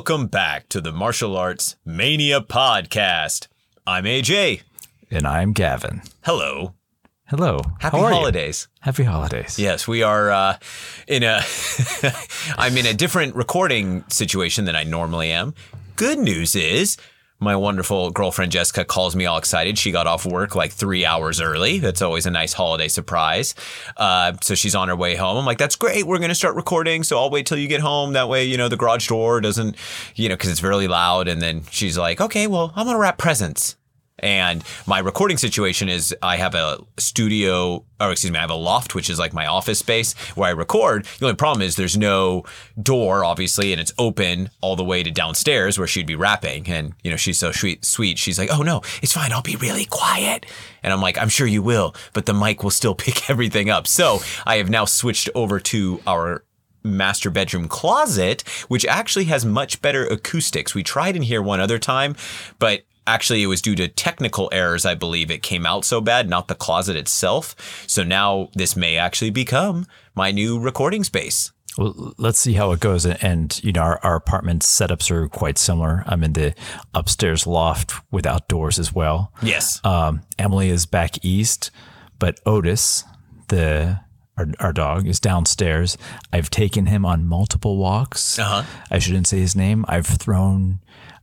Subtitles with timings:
[0.00, 3.48] welcome back to the Martial Arts Mania podcast.
[3.86, 4.62] I'm AJ.
[5.10, 6.00] And I'm Gavin.
[6.24, 6.72] Hello.
[7.26, 7.60] Hello.
[7.80, 8.16] Happy are you?
[8.16, 8.66] holidays.
[8.80, 9.58] Happy holidays.
[9.58, 10.56] Yes, we are uh,
[11.06, 11.42] in a.
[12.56, 15.52] I'm in a different recording situation than I normally am.
[15.96, 16.96] Good news is.
[17.42, 19.78] My wonderful girlfriend Jessica calls me all excited.
[19.78, 21.78] She got off work like three hours early.
[21.78, 23.54] That's always a nice holiday surprise.
[23.96, 25.38] Uh, so she's on her way home.
[25.38, 26.06] I'm like, that's great.
[26.06, 27.02] We're going to start recording.
[27.02, 28.12] So I'll wait till you get home.
[28.12, 29.74] That way, you know, the garage door doesn't,
[30.16, 31.28] you know, because it's really loud.
[31.28, 33.76] And then she's like, okay, well, I'm going to wrap presents.
[34.20, 38.54] And my recording situation is I have a studio, or excuse me, I have a
[38.54, 41.06] loft, which is like my office space where I record.
[41.18, 42.44] The only problem is there's no
[42.80, 46.68] door, obviously, and it's open all the way to downstairs where she'd be wrapping.
[46.68, 48.18] And, you know, she's so sweet, sweet.
[48.18, 49.32] She's like, oh no, it's fine.
[49.32, 50.46] I'll be really quiet.
[50.82, 53.86] And I'm like, I'm sure you will, but the mic will still pick everything up.
[53.86, 56.44] So I have now switched over to our
[56.82, 60.74] master bedroom closet, which actually has much better acoustics.
[60.74, 62.16] We tried in here one other time,
[62.58, 66.28] but actually it was due to technical errors i believe it came out so bad
[66.28, 67.54] not the closet itself
[67.86, 72.80] so now this may actually become my new recording space Well, let's see how it
[72.80, 73.06] goes.
[73.06, 76.02] And, you know, our, our apartment setups are quite similar.
[76.04, 76.52] I'm in the
[76.94, 79.32] upstairs loft with outdoors as well.
[79.40, 81.70] yes Um, Emily is back east,
[82.18, 83.04] but Otis,
[83.48, 84.00] the
[84.36, 85.96] our, our dog, is downstairs.
[86.32, 88.38] I've taken him on multiple walks.
[88.38, 88.64] Uh-huh.
[88.90, 89.84] I shouldn't say his name.
[89.88, 90.80] I've thrown.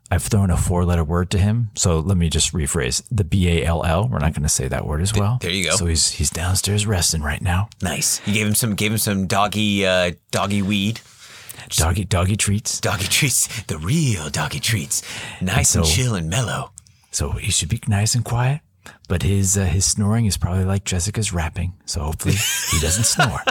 [0.09, 1.69] I've thrown a four letter word to him.
[1.75, 4.07] So let me just rephrase the B A L L.
[4.07, 5.37] We're not going to say that word as well.
[5.41, 5.75] there you go.
[5.75, 7.69] So he's he's downstairs resting right now.
[7.81, 11.01] nice you gave him some gave him some doggy uh doggy weed
[11.69, 12.79] Doggy doggy treats.
[12.79, 15.01] doggy treats the real doggy treats
[15.41, 16.71] nice and, so- chill and mellow
[17.11, 18.61] So he should be nice and quiet.
[19.09, 21.73] But his uh, his snoring is probably like Jessica's wrapping.
[21.85, 22.35] So hopefully
[22.71, 23.41] he doesn't snore.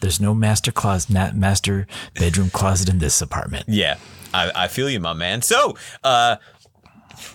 [0.00, 3.64] There's no master closet, master bedroom closet in this apartment.
[3.68, 3.96] Yeah,
[4.32, 5.42] I, I feel you, my man.
[5.42, 6.36] So, uh,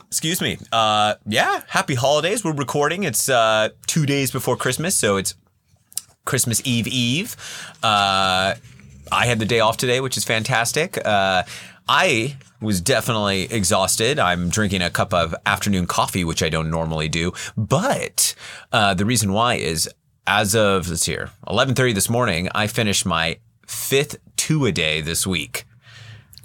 [0.08, 0.58] excuse me.
[0.72, 2.44] Uh, yeah, happy holidays.
[2.44, 3.04] We're recording.
[3.04, 5.36] It's uh, two days before Christmas, so it's
[6.26, 7.36] Christmas Eve Eve.
[7.84, 8.56] Uh,
[9.12, 10.98] I had the day off today, which is fantastic.
[11.06, 11.44] Uh,
[11.88, 14.18] I was definitely exhausted.
[14.18, 17.32] I'm drinking a cup of afternoon coffee, which I don't normally do.
[17.56, 18.34] But
[18.72, 19.90] uh, the reason why is
[20.26, 25.66] as of here, 11:30 this morning, I finished my fifth two a day this week.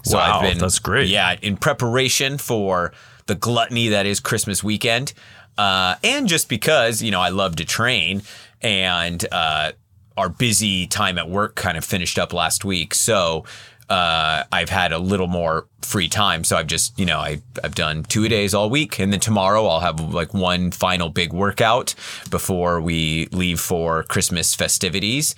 [0.03, 1.09] So Wow, I've been that's great.
[1.09, 2.93] Yeah, in preparation for
[3.27, 5.12] the gluttony that is Christmas weekend,
[5.59, 8.22] uh, and just because you know I love to train,
[8.62, 9.72] and uh,
[10.16, 13.44] our busy time at work kind of finished up last week, so.
[13.88, 17.75] Uh, I've had a little more free time, so I've just, you know, I, I've
[17.75, 21.97] done two days all week, and then tomorrow I'll have like one final big workout
[22.31, 25.34] before we leave for Christmas festivities,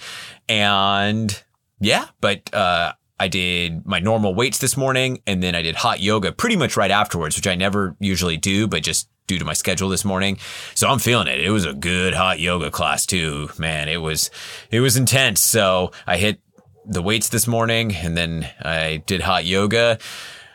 [0.51, 1.43] and
[1.81, 6.01] yeah, but uh, I did my normal weights this morning, and then I did hot
[6.01, 9.53] yoga pretty much right afterwards, which I never usually do, but just due to my
[9.53, 10.39] schedule this morning.
[10.75, 11.41] So I'm feeling it.
[11.41, 13.49] It was a good hot yoga class too.
[13.59, 14.33] Man, it was
[14.73, 15.41] it was intense.
[15.41, 16.41] So I hit
[16.85, 20.01] the weights this morning, and then I did hot yoga,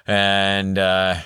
[0.05, 1.19] and uh,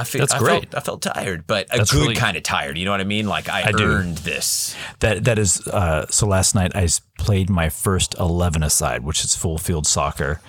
[0.00, 0.70] I feel That's I great.
[0.70, 2.78] Felt, I felt tired, but a That's good really- kind of tired.
[2.78, 3.26] You know what I mean?
[3.26, 3.84] Like I, I do.
[3.84, 4.76] earned this.
[5.00, 6.26] That that is uh, so.
[6.26, 6.86] Last night I
[7.18, 10.40] played my first eleven aside, which is full field soccer,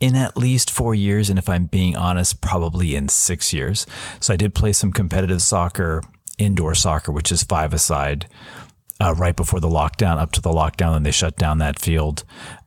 [0.00, 3.86] in at least four years, and if I'm being honest, probably in six years.
[4.20, 6.02] So I did play some competitive soccer,
[6.38, 8.26] indoor soccer, which is five aside,
[9.00, 12.24] uh, right before the lockdown, up to the lockdown, and they shut down that field.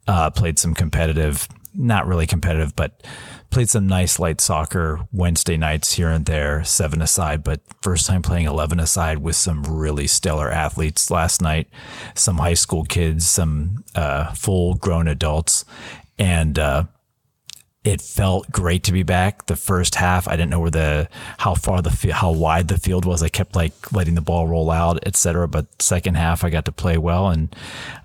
[0.07, 3.03] Uh, played some competitive, not really competitive, but
[3.49, 8.21] played some nice light soccer Wednesday nights here and there, seven aside, but first time
[8.21, 11.67] playing 11 aside with some really stellar athletes last night,
[12.15, 15.65] some high school kids, some uh, full grown adults.
[16.19, 16.85] And, uh,
[17.83, 19.45] it felt great to be back.
[19.45, 21.07] The first half, I didn't know where the
[21.37, 23.23] how far the how wide the field was.
[23.23, 25.47] I kept like letting the ball roll out, etc.
[25.47, 27.55] But second half, I got to play well, and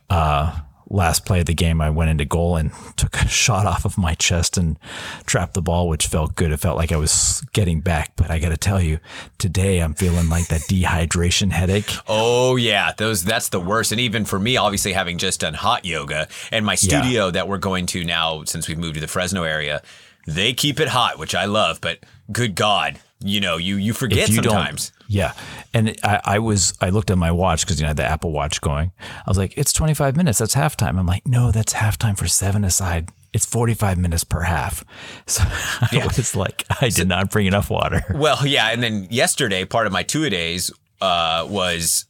[0.09, 0.57] uh,
[0.93, 3.97] last play of the game, I went into goal and took a shot off of
[3.99, 4.79] my chest and
[5.27, 6.53] trapped the ball, which felt good.
[6.53, 8.13] It felt like I was getting back.
[8.17, 8.99] But I got to tell you,
[9.39, 11.91] today I'm feeling like that dehydration headache.
[12.07, 13.93] Oh yeah, those that's the worst.
[13.93, 16.77] And even for me, obviously having just done hot yoga and my Yeah.
[17.01, 19.83] studio that we're going to now since we've moved to the Fresno area,
[20.27, 21.81] they keep it hot, which I love.
[21.81, 24.93] But good God, you know, you you forget you sometimes.
[25.13, 25.35] Yeah.
[25.75, 28.05] And I, I was, I looked at my watch because, you know, I had the
[28.05, 28.93] Apple Watch going.
[28.99, 30.39] I was like, it's 25 minutes.
[30.39, 30.99] That's halftime.
[30.99, 33.11] I'm like, no, that's halftime for seven aside.
[33.35, 34.85] It's 45 minutes per half.
[35.27, 38.03] So I was like, I did not bring enough water.
[38.15, 40.71] Well, yeah, and then yesterday, part of my two a days
[41.01, 42.07] uh, was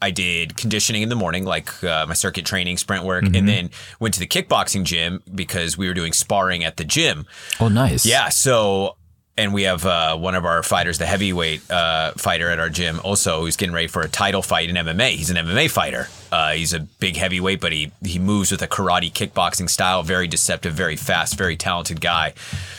[0.00, 3.70] I did conditioning in the morning, like uh, my circuit training, sprint work, and then
[3.98, 7.26] went to the kickboxing gym because we were doing sparring at the gym.
[7.58, 8.06] Oh, nice.
[8.06, 8.28] Yeah.
[8.28, 8.96] So,
[9.36, 13.00] and we have uh, one of our fighters, the heavyweight uh, fighter at our gym,
[13.02, 15.10] also who's getting ready for a title fight in MMA.
[15.10, 16.08] He's an MMA fighter.
[16.30, 20.28] Uh, he's a big heavyweight, but he he moves with a karate kickboxing style, very
[20.28, 22.34] deceptive, very fast, very talented guy.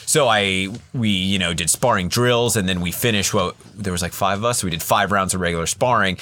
[0.05, 3.33] So I we you know did sparring drills, and then we finished.
[3.33, 4.59] Well, there was like five of us.
[4.59, 6.17] So we did five rounds of regular sparring,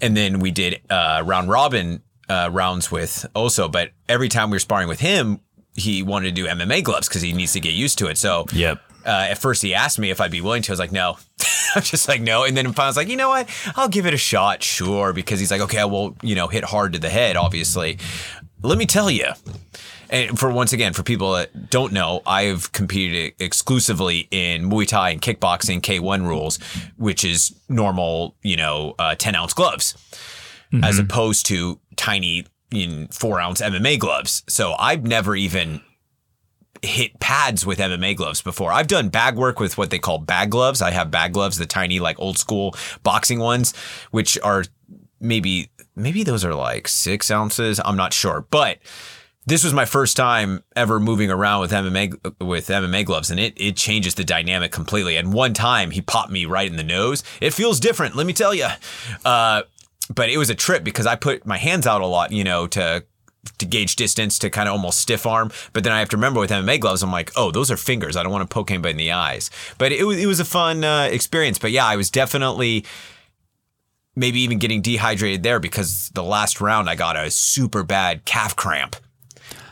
[0.00, 3.70] and then we did uh, round robin uh, rounds with Oso.
[3.70, 5.40] But every time we were sparring with him,
[5.74, 8.18] he wanted to do MMA gloves because he needs to get used to it.
[8.18, 8.80] So Yep.
[9.04, 10.70] uh, at first he asked me if I'd be willing to.
[10.70, 11.16] I was like, no.
[11.74, 12.44] I'm just like, no.
[12.44, 13.48] And then finally I was like, you know what?
[13.76, 15.12] I'll give it a shot, sure.
[15.12, 17.98] Because he's like, okay, I will, you know, hit hard to the head, obviously.
[18.62, 19.26] Let me tell you.
[20.10, 25.10] And for once again, for people that don't know, I've competed exclusively in Muay Thai
[25.10, 26.58] and kickboxing K1 rules,
[26.96, 29.94] which is normal, you know, uh, 10 ounce gloves,
[30.82, 34.42] as opposed to tiny in four ounce MMA gloves.
[34.48, 35.80] So I've never even
[36.82, 38.72] hit pads with MMA gloves before.
[38.72, 40.80] I've done bag work with what they call bag gloves.
[40.80, 43.76] I have bag gloves, the tiny like old school boxing ones,
[44.10, 44.64] which are
[45.20, 47.80] maybe maybe those are like six ounces.
[47.84, 48.78] I'm not sure, but
[49.50, 53.52] this was my first time ever moving around with MMA with MMA gloves, and it
[53.56, 55.16] it changes the dynamic completely.
[55.16, 57.24] And one time he popped me right in the nose.
[57.40, 58.68] It feels different, let me tell you.
[59.24, 59.62] Uh,
[60.14, 62.68] but it was a trip because I put my hands out a lot, you know,
[62.68, 63.04] to
[63.58, 65.50] to gauge distance to kind of almost stiff arm.
[65.72, 68.16] But then I have to remember with MMA gloves, I'm like, oh, those are fingers.
[68.16, 69.50] I don't want to poke anybody in the eyes.
[69.78, 71.58] But it was it was a fun uh, experience.
[71.58, 72.84] But yeah, I was definitely
[74.14, 78.54] maybe even getting dehydrated there because the last round I got a super bad calf
[78.54, 78.94] cramp.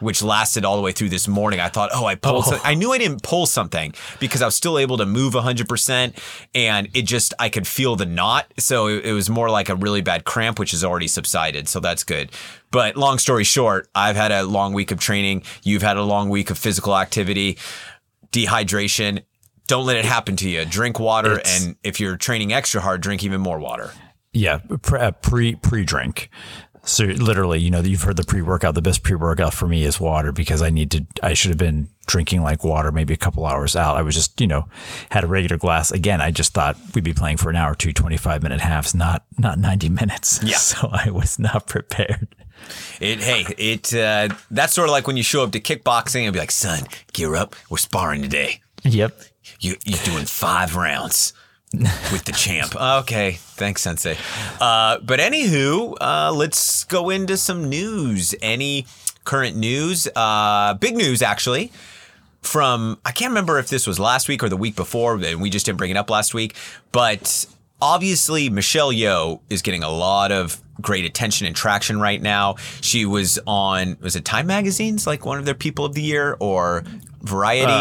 [0.00, 1.61] Which lasted all the way through this morning.
[1.61, 2.45] I thought, oh, I pulled.
[2.49, 2.61] Oh.
[2.65, 6.17] I knew I didn't pull something because I was still able to move 100%,
[6.55, 8.53] and it just I could feel the knot.
[8.59, 11.69] So it, it was more like a really bad cramp, which has already subsided.
[11.69, 12.31] So that's good.
[12.71, 15.43] But long story short, I've had a long week of training.
[15.62, 17.59] You've had a long week of physical activity,
[18.33, 19.23] dehydration.
[19.67, 20.65] Don't let it happen to you.
[20.65, 23.93] Drink water, It's- and if you're training extra hard, drink even more water.
[24.33, 24.61] Yeah,
[24.93, 26.29] uh, pre pre drink.
[26.85, 28.75] So literally, you know, you've heard the pre workout.
[28.75, 31.07] The best pre workout for me is water because I need to.
[31.23, 33.97] I should have been drinking like water maybe a couple hours out.
[33.97, 34.69] I was just, you know,
[35.11, 35.91] had a regular glass.
[35.91, 39.25] Again, I just thought we'd be playing for an hour, two 25 minute halves, not
[39.39, 40.41] not ninety minutes.
[40.43, 40.57] Yeah.
[40.69, 42.29] So I was not prepared.
[43.01, 46.33] It hey, it uh, that's sort of like when you show up to kickboxing and
[46.33, 48.61] be like, son, gear up, we're sparring today.
[48.83, 49.19] Yep.
[49.61, 51.33] You you're doing five rounds
[51.73, 52.75] with the champ.
[52.81, 54.17] Okay, thanks, Sensei.
[54.61, 58.35] Uh, but anywho, uh, let's go into some news.
[58.41, 58.87] Any
[59.25, 60.09] current news?
[60.15, 61.70] Uh, big news, actually.
[62.41, 65.50] From I can't remember if this was last week or the week before, and we
[65.50, 66.55] just didn't bring it up last week.
[66.93, 67.44] But
[67.82, 72.55] obviously, Michelle Yeoh is getting a lot of great attention and traction right now.
[72.81, 76.37] She was on was it Time Magazine's like one of their People of the Year
[76.38, 76.85] or
[77.23, 77.73] Variety?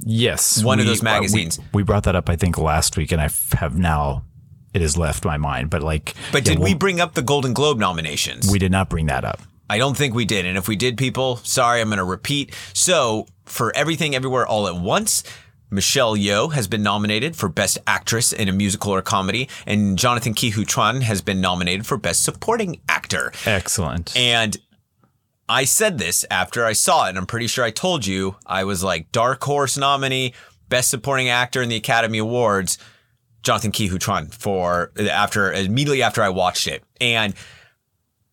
[0.00, 1.60] Yes, One of those uh, we- magazines.
[1.72, 4.24] we, brought that up, I think, last week, and I f- have now.
[4.74, 7.22] It has left my mind, but like, But yeah, did we we'll- bring up the
[7.22, 8.50] Golden Globe nominations?
[8.50, 9.40] We did not bring that up.
[9.70, 10.44] I don't think we did.
[10.46, 12.54] And if we did, people, sorry, I'm going to repeat.
[12.74, 15.24] So, for Everything Everywhere All at Once,
[15.70, 20.32] Michelle Yeoh has been nominated for Best Actress in a Musical or Comedy, and Jonathan
[20.34, 23.32] Ke Huy Quan has been nominated for Best Supporting Actor.
[23.46, 24.16] Excellent.
[24.16, 24.56] And
[25.48, 28.64] I said this after I saw it, and I'm pretty sure I told you I
[28.64, 30.34] was like Dark Horse nominee,
[30.68, 32.78] Best Supporting Actor in the Academy Awards,
[33.42, 33.98] Jonathan Ke Huy
[34.30, 37.34] for after immediately after I watched it, and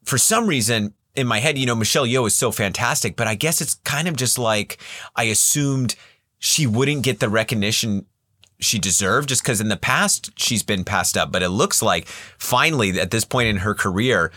[0.03, 3.35] for some reason in my head, you know, Michelle Yeoh is so fantastic, but I
[3.35, 4.77] guess it's kind of just like
[5.15, 5.95] I assumed
[6.39, 8.05] she wouldn't get the recognition
[8.59, 11.31] she deserved just because in the past she's been passed up.
[11.31, 14.31] But it looks like finally at this point in her career,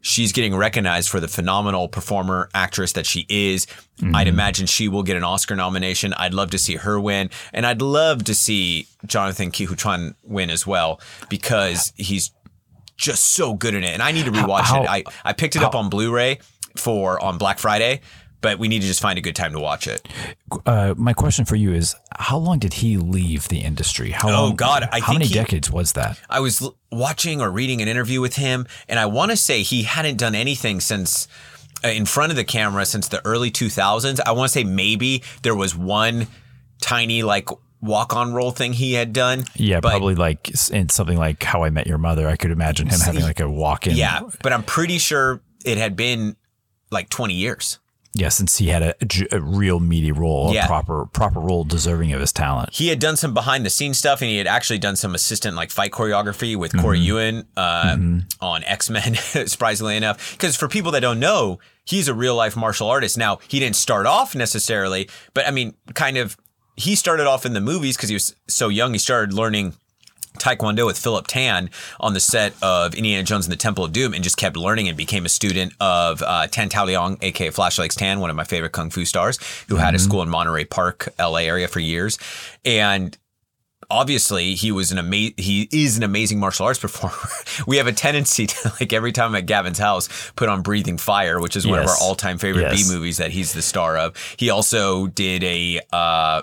[0.00, 3.66] she's getting recognized for the phenomenal performer actress that she is.
[4.00, 4.14] Mm-hmm.
[4.14, 6.14] I'd imagine she will get an Oscar nomination.
[6.14, 7.30] I'd love to see her win.
[7.52, 12.32] And I'd love to see Jonathan Ke Huy win as well because he's
[12.96, 13.90] just so good in it.
[13.90, 14.88] And I need to rewatch How- it.
[14.88, 16.38] I, I picked it up on Blu-ray
[16.76, 18.00] for on Black Friday,
[18.40, 20.06] but we need to just find a good time to watch it.
[20.66, 24.10] Uh, my question for you is: How long did he leave the industry?
[24.10, 26.18] How long, Oh, God, I how many he- decades was that?
[26.30, 29.62] I was l- watching or reading an interview with him, and I want to say
[29.62, 31.26] he hadn't done anything since
[31.84, 34.20] uh, in front of the camera since the early 2000s.
[34.26, 36.26] I want to say maybe there was one
[36.80, 37.48] tiny like
[37.80, 39.44] walk on role thing he had done.
[39.54, 42.28] Yeah, probably like in something like How I Met Your Mother.
[42.28, 43.96] I could imagine him having like a walk-in.
[43.96, 46.36] Yeah, but I'm pretty sure it had been
[46.90, 47.78] like 20 years.
[48.14, 48.94] Yeah, since he had a,
[49.30, 50.64] a real meaty role, Yeah.
[50.64, 52.70] a proper proper role deserving of his talent.
[52.72, 55.56] he had done some behind the scenes stuff and he had actually done some assistant
[55.56, 57.96] like fight choreography with Corey Yuen uh,
[58.40, 59.14] on X Men,
[59.46, 60.32] surprisingly enough.
[60.32, 63.18] Because for people that don't know, he's a real life martial artist.
[63.18, 66.36] Now, he didn't start off necessarily, but I mean, kind of,
[66.76, 68.92] he started off in the movies because he was so young.
[68.94, 69.74] He started learning.
[70.38, 74.14] Taekwondo with Philip Tan on the set of Indiana Jones and the Temple of Doom
[74.14, 77.78] and just kept learning and became a student of uh, Tan Tao Liang, aka Flash
[77.78, 80.64] Legs Tan, one of my favorite kung fu stars, who had a school in Monterey
[80.64, 82.18] Park, LA area for years.
[82.64, 83.16] And
[83.90, 87.16] obviously he was an ama- he is an amazing martial arts performer.
[87.66, 90.98] we have a tendency to like every time I'm at Gavin's house put on Breathing
[90.98, 92.88] Fire, which is one of our all-time favorite Yes.
[92.88, 94.14] B movies that he's the star of.
[94.36, 96.42] He also did a uh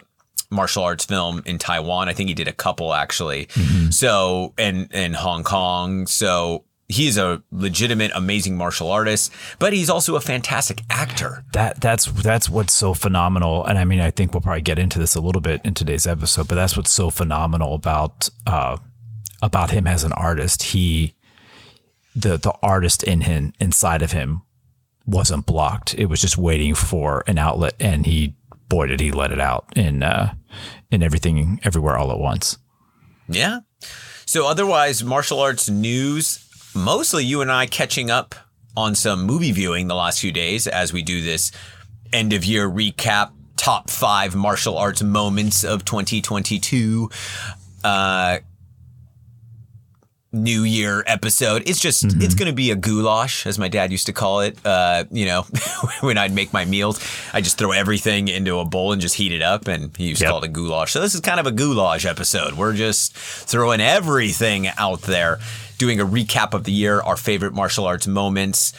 [0.49, 2.09] martial arts film in Taiwan.
[2.09, 3.47] I think he did a couple actually.
[3.89, 6.07] So and in Hong Kong.
[6.07, 11.43] So he's a legitimate amazing martial artist, but he's also a fantastic actor.
[11.53, 14.99] That that's that's what's so phenomenal, and I mean, I think we'll probably get into
[14.99, 18.77] this a little bit in today's episode, but that's what's so phenomenal about uh,
[19.41, 20.63] about him as an artist.
[20.63, 21.15] He,
[22.15, 24.43] the the artist in him inside of him,
[25.05, 25.95] wasn't blocked.
[25.95, 28.35] It was just waiting for an outlet, and he,
[28.69, 30.33] boy, did he let it out in uh,
[30.91, 32.57] in everything, everywhere, all at once.
[33.27, 33.59] Yeah.
[34.25, 38.35] So otherwise, martial arts news, mostly you and I catching up
[38.75, 41.51] on some movie viewing the last few days as we do this
[42.11, 47.09] end of year recap, top five martial arts moments of 2022.
[47.83, 48.39] Uh,
[50.35, 51.63] New Year episode.
[51.65, 54.63] It's just, it's going to be a goulash, as my dad used to call it.
[54.65, 55.43] Uh, you know,
[56.01, 56.99] when I'd make my meals,
[57.33, 60.21] I just throw everything into a bowl and just heat it up, and he used
[60.21, 60.91] to call it a goulash.
[60.91, 62.53] So this is kind of a goulash episode.
[62.53, 65.39] We're just throwing everything out there,
[65.77, 68.73] doing a recap of the year, our favorite martial arts moments.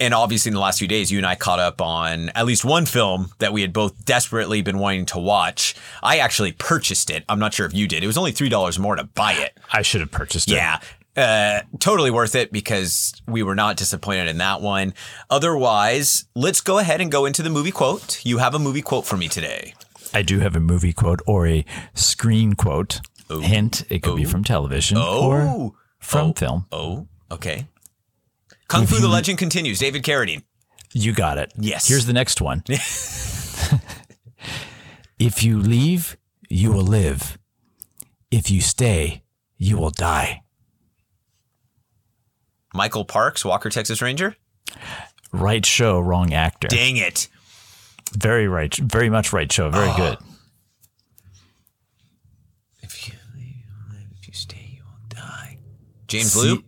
[0.00, 2.64] And obviously, in the last few days, you and I caught up on at least
[2.64, 5.74] one film that we had both desperately been wanting to watch.
[6.02, 7.22] I actually purchased it.
[7.28, 8.02] I'm not sure if you did.
[8.02, 9.58] It was only $3 more to buy it.
[9.72, 10.54] I should have purchased it.
[10.54, 10.80] Yeah.
[11.16, 14.94] Uh, totally worth it because we were not disappointed in that one.
[15.28, 18.24] Otherwise, let's go ahead and go into the movie quote.
[18.24, 19.74] You have a movie quote for me today.
[20.14, 23.00] I do have a movie quote or a screen quote.
[23.28, 26.66] Hint: It could be from television or Oh, from film.
[26.72, 27.68] oh, okay.
[28.66, 29.78] Kung Fu: The Legend continues.
[29.78, 30.42] David Carradine.
[30.92, 31.52] You got it.
[31.56, 31.86] Yes.
[31.86, 32.64] Here's the next one.
[35.18, 36.16] if you leave,
[36.48, 37.38] you will live.
[38.30, 39.22] If you stay,
[39.60, 40.42] you will die.
[42.74, 44.34] Michael Parks, Walker, Texas Ranger.
[45.32, 46.66] Right show, wrong actor.
[46.66, 47.28] Dang it.
[48.12, 48.74] Very right.
[48.74, 49.70] Very much right show.
[49.70, 49.96] Very ah.
[49.96, 50.18] good.
[52.82, 53.66] If you leave.
[54.18, 55.58] If you stay, you will die.
[56.08, 56.64] James See- Lew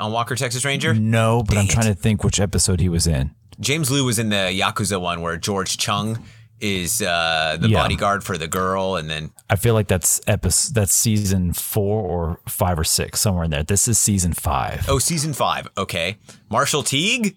[0.00, 0.94] on Walker, Texas Ranger.
[0.94, 3.32] No, but I'm Dang trying to think which episode he was in.
[3.60, 6.24] James Lew was in the Yakuza one where George Chung
[6.62, 7.82] is uh, the Yeah.
[7.82, 12.40] bodyguard for the girl, and then I feel like that's episode that's season four or
[12.48, 13.62] five or six, somewhere in there.
[13.64, 14.86] This is season five.
[14.88, 15.68] oh, season five.
[15.76, 16.16] Okay,
[16.48, 17.36] Marshall Teague.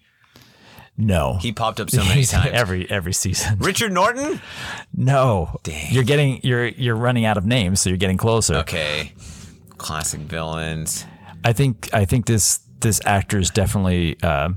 [0.98, 1.36] No.
[1.42, 2.50] He popped up so many times.
[2.52, 3.58] every every season.
[3.58, 4.40] Richard Norton.
[4.94, 5.58] No.
[5.62, 5.92] Dang.
[5.92, 8.54] You're getting you're you're running out of names, so you're getting closer.
[8.56, 9.12] Okay,
[9.76, 11.04] classic villains.
[11.44, 14.50] I think I think this this actor is definitely uh,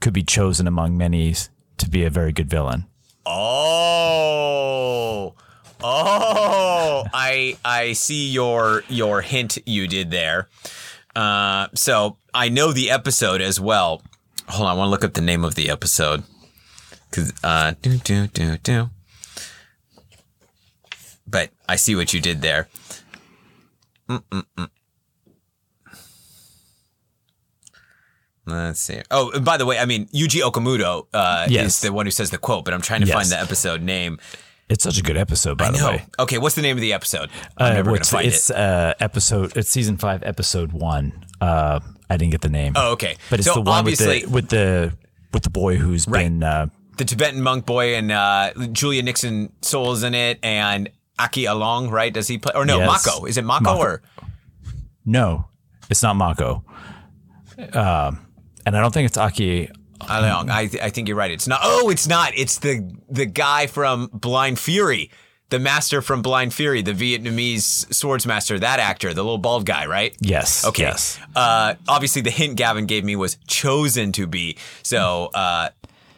[0.00, 1.34] could be chosen among many
[1.78, 2.84] to be a very good villain.
[3.30, 3.34] Oh,
[5.82, 7.04] oh!
[7.12, 10.48] I I see your your hint you did there.
[11.14, 14.00] Uh, so I know the episode as well.
[14.48, 16.22] Hold on, I want to look up the name of the episode.
[17.10, 18.88] Cause uh, do do do do.
[21.26, 22.68] But I see what you did there.
[24.08, 24.70] Mm-mm-mm.
[28.48, 29.00] Let's see.
[29.10, 31.66] Oh, and by the way, I mean Yuji Okamoto uh, Yes.
[31.76, 33.14] is the one who says the quote, but I'm trying to Yes.
[33.16, 34.18] find the episode name.
[34.68, 35.88] It's such a good episode, by the No.
[35.90, 36.04] way.
[36.18, 37.30] Okay, what's the name of the episode?
[37.56, 38.56] I'm Uh, never gonna find it's it.
[38.56, 39.56] uh, episode.
[39.56, 41.24] It's season five, episode one.
[41.40, 42.72] Uh, I didn't get the name.
[42.76, 43.16] Oh, okay.
[43.30, 44.92] but it's so the one with the with the
[45.32, 46.42] with the boy who's been.
[46.42, 46.66] Uh,
[46.98, 52.12] the Tibetan monk boy and uh, Julia Nixon Souls in it, and Aki Aleong, right?
[52.12, 52.52] Does he play?
[52.54, 53.06] Or no, Yes.
[53.06, 53.24] Mako.
[53.26, 53.78] Is it Mako, Mako.
[53.80, 54.02] or
[55.06, 55.46] no,
[55.88, 56.62] it's not Mako.
[57.72, 58.26] Um,
[58.68, 59.70] and I don't think it's Aki.
[60.02, 60.48] Aleong?
[60.50, 61.30] I I think you're right.
[61.30, 61.60] It's not.
[61.62, 62.32] Oh, it's not.
[62.36, 65.10] It's the the guy from Blind Fury.
[65.50, 69.86] The master from Blind Fury, the Vietnamese swords master, that actor, the little bald guy,
[69.86, 70.14] right?
[70.20, 70.62] Yes.
[70.66, 70.82] Okay.
[70.82, 71.18] Yes.
[71.34, 74.58] Uh, obviously, the hint Gavin gave me was chosen to be.
[74.82, 75.70] So, uh,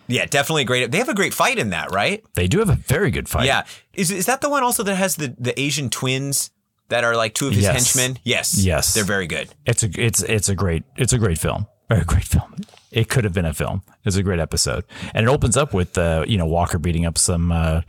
[0.08, 0.90] yeah, definitely great.
[0.90, 2.24] They have a great fight in that, right?
[2.34, 3.46] They do have a very good fight.
[3.46, 3.62] Yeah.
[3.94, 6.50] Is is that the one also that has the the Asian twins
[6.88, 7.74] that are like two of his Yes.
[7.94, 8.18] henchmen?
[8.24, 8.58] Yes.
[8.58, 8.94] Yes.
[8.94, 9.48] They're very good.
[9.64, 11.68] It's a it's it's a great it's a great film.
[11.90, 12.54] Very great film.
[12.90, 13.82] It could have been a film.
[13.88, 17.04] It was a great episode, and it opens up with uh, you know Walker beating
[17.04, 17.82] up some uh,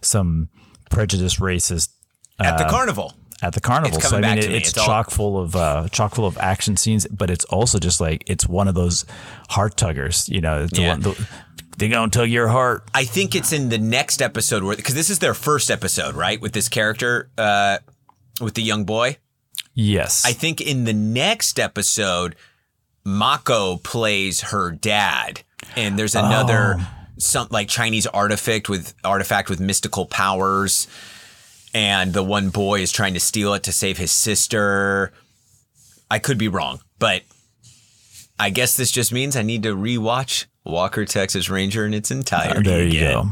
[0.00, 0.48] some
[0.90, 1.90] prejudiced racist
[2.40, 3.14] At the carnival.
[3.42, 3.96] at the carnival.
[3.98, 4.56] It's So I mean, it, me.
[4.56, 7.78] it's, It's all- chock full of uh, chock full of action scenes, but it's also
[7.78, 9.04] just like it's one of those
[9.50, 10.28] heart tuggers.
[10.28, 10.88] You know, it's Yeah.
[10.90, 11.28] one, the,
[11.78, 12.84] they gonna tug your heart.
[12.94, 16.40] I think it's in the next episode where because this is their first episode, right?
[16.40, 17.78] With this character, uh,
[18.40, 19.16] with the young boy.
[19.74, 22.36] Yes, I think in the next episode,
[23.04, 25.42] Mako plays her dad,
[25.76, 26.88] and there's another oh.
[27.18, 30.86] some like Chinese artifact with artifact with mystical powers,
[31.74, 35.12] and the one boy is trying to steal it to save his sister.
[36.10, 37.22] I could be wrong, but
[38.38, 42.68] I guess this just means I need to rewatch Walker Texas Ranger in its entirety.
[42.68, 43.14] there you again.
[43.14, 43.30] go.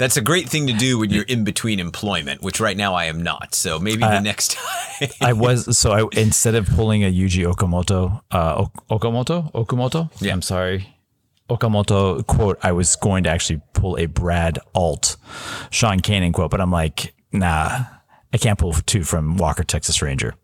[0.00, 3.04] That's a great thing to do when you're in between employment, which right now I
[3.04, 3.54] am not.
[3.54, 5.10] So maybe the next time.
[5.20, 10.10] I was so I instead of pulling a Yuji Okamoto, uh, Okamoto, Okamoto.
[10.18, 10.32] Yeah.
[10.32, 10.88] I'm sorry,
[11.50, 12.58] Okamoto quote.
[12.62, 15.18] I was going to actually pull a Brad Alt,
[15.70, 17.84] Sean Kanan quote, but I'm like, nah,
[18.32, 20.34] I can't pull two from Walker Texas Ranger.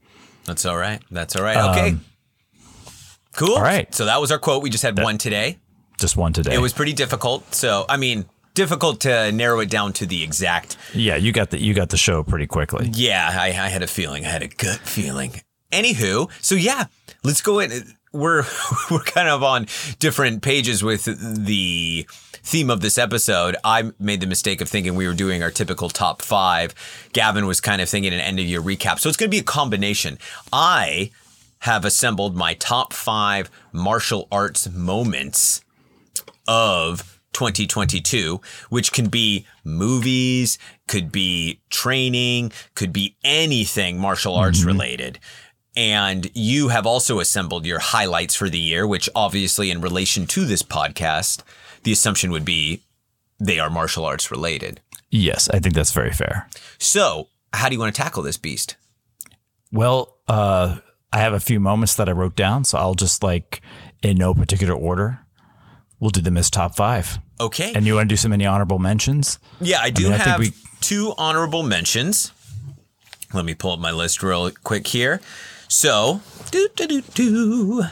[0.45, 1.01] That's all right.
[1.11, 1.57] That's all right.
[1.71, 1.97] Okay.
[3.35, 3.53] cool.
[3.53, 3.95] Um, all right.
[3.95, 4.63] So that was our quote.
[4.63, 5.57] We just had one today.
[5.99, 6.55] Just one today.
[6.55, 7.55] It was pretty difficult.
[7.55, 10.77] So, I mean, difficult to narrow it down to the exact.
[10.93, 12.91] yeah, you got the you got the show pretty quickly.
[12.93, 14.27] Yeah, I, I had a feeling.
[14.27, 15.41] I had a gut feeling.
[15.71, 16.87] Anywho, so yeah,
[17.23, 17.71] let's go in.
[18.13, 18.45] We're
[18.91, 19.67] we're kind of on
[20.01, 23.57] different pages with the theme of this episode.
[23.63, 26.75] I made the mistake of thinking we were doing our typical top five.
[27.13, 28.99] Gavin was kind of thinking an end of year recap.
[28.99, 30.19] So it's going to be a combination.
[30.53, 31.11] I
[31.61, 35.63] have assembled my top five martial arts moments
[36.47, 38.41] of 2022,
[38.71, 45.19] which can be movies, could be training, could be anything martial arts related.
[45.77, 50.47] And you have also assembled your highlights for the year, which obviously, in relation to
[50.47, 51.43] this podcast,
[51.83, 52.81] the assumption would be
[53.39, 54.81] they are martial arts related.
[55.11, 56.49] Yes, I think that's very fair.
[56.79, 58.77] So, how do you want to tackle this beast?
[59.71, 60.79] Well, uh,
[61.13, 63.61] I have a few moments that I wrote down, so I'll just like
[64.03, 65.21] in no particular order.
[66.01, 67.19] We'll do them as top five.
[67.41, 67.73] Okay.
[67.75, 69.39] And you want to do some any honorable mentions?
[69.61, 72.33] Yeah, I do I think have we- two honorable mentions.
[73.33, 75.21] Let me pull up my list real quick here.
[75.69, 76.21] So,
[76.51, 77.85] do do do do.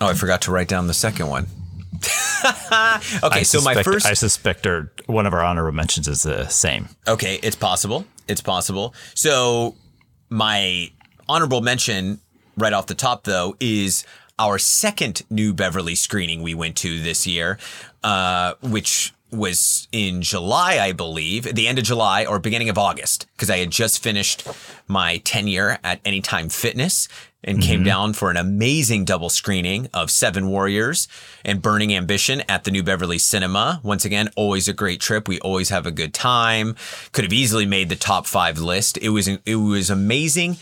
[0.00, 1.46] Oh, I forgot to write down the second one.
[2.44, 6.46] okay, I so my first I suspect our, one of our honorable mentions is the
[6.48, 6.88] same.
[7.08, 8.04] Okay, it's possible.
[8.28, 8.94] It's possible.
[9.14, 9.76] So,
[10.30, 10.90] my
[11.28, 12.20] honorable mention
[12.56, 14.04] right off the top, though, is
[14.38, 17.58] our second New Beverly screening we went to this year,
[18.02, 22.78] uh, which was in July, I believe, at the end of July or beginning of
[22.78, 24.46] August, because I had just finished
[24.86, 27.08] my tenure at Anytime Fitness
[27.46, 31.06] and came down for an amazing double screening of Seven Warriors
[31.44, 33.80] and Burning Ambition at the New Beverly Cinema.
[33.82, 35.28] Once again, always a great trip.
[35.28, 36.74] We always have a good time.
[37.12, 38.96] Could have easily made the top five list.
[38.98, 40.56] It was it was amazing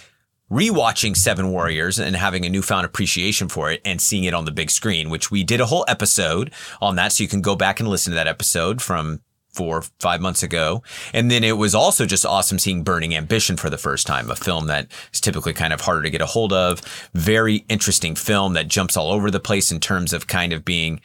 [0.53, 4.51] rewatching Seven Warriors and having a newfound appreciation for it and seeing it on the
[4.51, 7.13] big screen, which we did a whole episode on that.
[7.13, 9.21] So you can go back and listen to that episode from
[9.55, 10.83] four, five months ago.
[11.15, 14.37] And then it was also just awesome seeing Burning Ambition for the first time, a
[14.37, 16.81] film that is typically kind of harder to get a hold of.
[17.15, 21.01] Very interesting film that jumps all over the place in terms of kind of being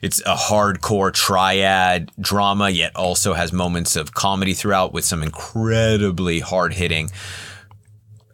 [0.00, 6.40] it's a hardcore triad drama, yet also has moments of comedy throughout with some incredibly
[6.40, 7.08] hard hitting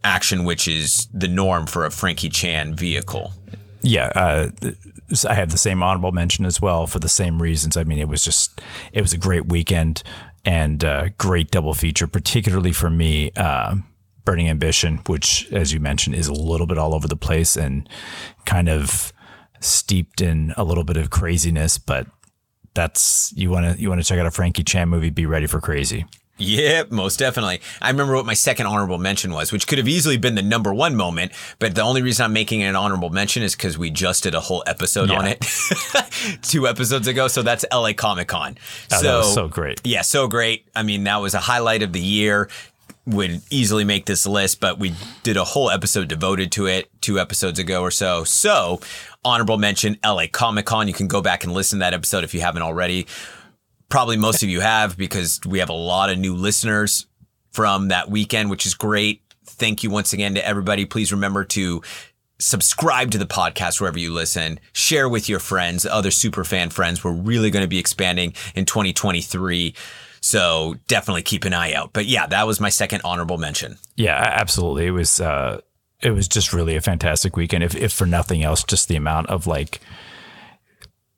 [0.09, 3.33] action, which is the norm for a Frankie Chan vehicle.
[3.83, 4.51] Yeah, uh,
[5.29, 7.77] I have the same honorable mention as well for the same reasons.
[7.77, 8.61] I mean, it was just
[8.93, 10.03] it was a great weekend
[10.45, 13.31] and uh, great double feature, particularly for me.
[13.37, 13.77] Uh,
[14.25, 17.89] Burning Ambition, which, as you mentioned, is a little bit all over the place and
[18.45, 19.11] kind of
[19.61, 22.07] steeped in a little bit of craziness, but
[22.75, 25.09] that's you want to you want to check out a Frankie Chan movie.
[25.09, 26.05] Be ready for crazy.
[26.39, 27.61] Yep, most definitely.
[27.83, 30.73] I remember what my second honorable mention was, which could have easily been the number
[30.73, 33.91] one moment, but the only reason I'm making it an honorable mention is because we
[33.91, 35.45] just did a whole episode on it
[36.43, 37.29] two episodes ago.
[37.29, 38.57] So that's LA Comic Con.
[38.93, 39.81] Oh, that was so great.
[39.85, 40.69] Yeah, so great.
[40.77, 42.49] I mean, that was a highlight of the year.
[43.07, 47.19] Would easily make this list, but we did a whole episode devoted to it two
[47.19, 48.23] episodes ago or so.
[48.25, 48.81] So,
[49.25, 50.89] honorable mention LA Comic Con.
[50.89, 53.07] You can go back and listen to that episode if you haven't already.
[53.89, 57.07] Probably most of you have because we have a lot of new listeners
[57.53, 59.23] from that weekend, which is great.
[59.47, 60.85] Thank you once again to everybody.
[60.85, 61.83] Please remember to
[62.39, 67.03] subscribe to the podcast wherever you listen, share with your friends, other super fan friends.
[67.03, 69.75] We're really going to be expanding in 2023.
[70.21, 71.93] So definitely keep an eye out.
[71.93, 73.79] But yeah, that was my second honorable mention.
[73.97, 74.87] Yeah, absolutely.
[74.87, 75.61] It was uh,
[76.01, 77.65] it was just really a fantastic weekend.
[77.65, 79.81] If, if for nothing else, just the amount of like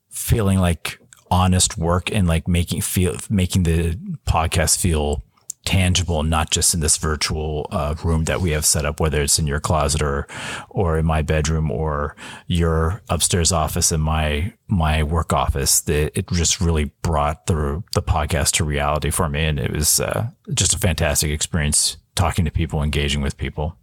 [0.09, 0.99] feeling like
[1.31, 5.23] honest work and like making feel making the podcast feel
[5.63, 9.39] tangible, not just in this virtual uh, room that we have set up, whether it's
[9.39, 10.27] in your closet or
[10.69, 12.15] or in my bedroom or
[12.47, 15.81] your upstairs office and my my work office.
[15.81, 19.99] The, it just really brought the the podcast to reality for me, and it was
[19.99, 23.77] uh, just a fantastic experience talking to people, engaging with people.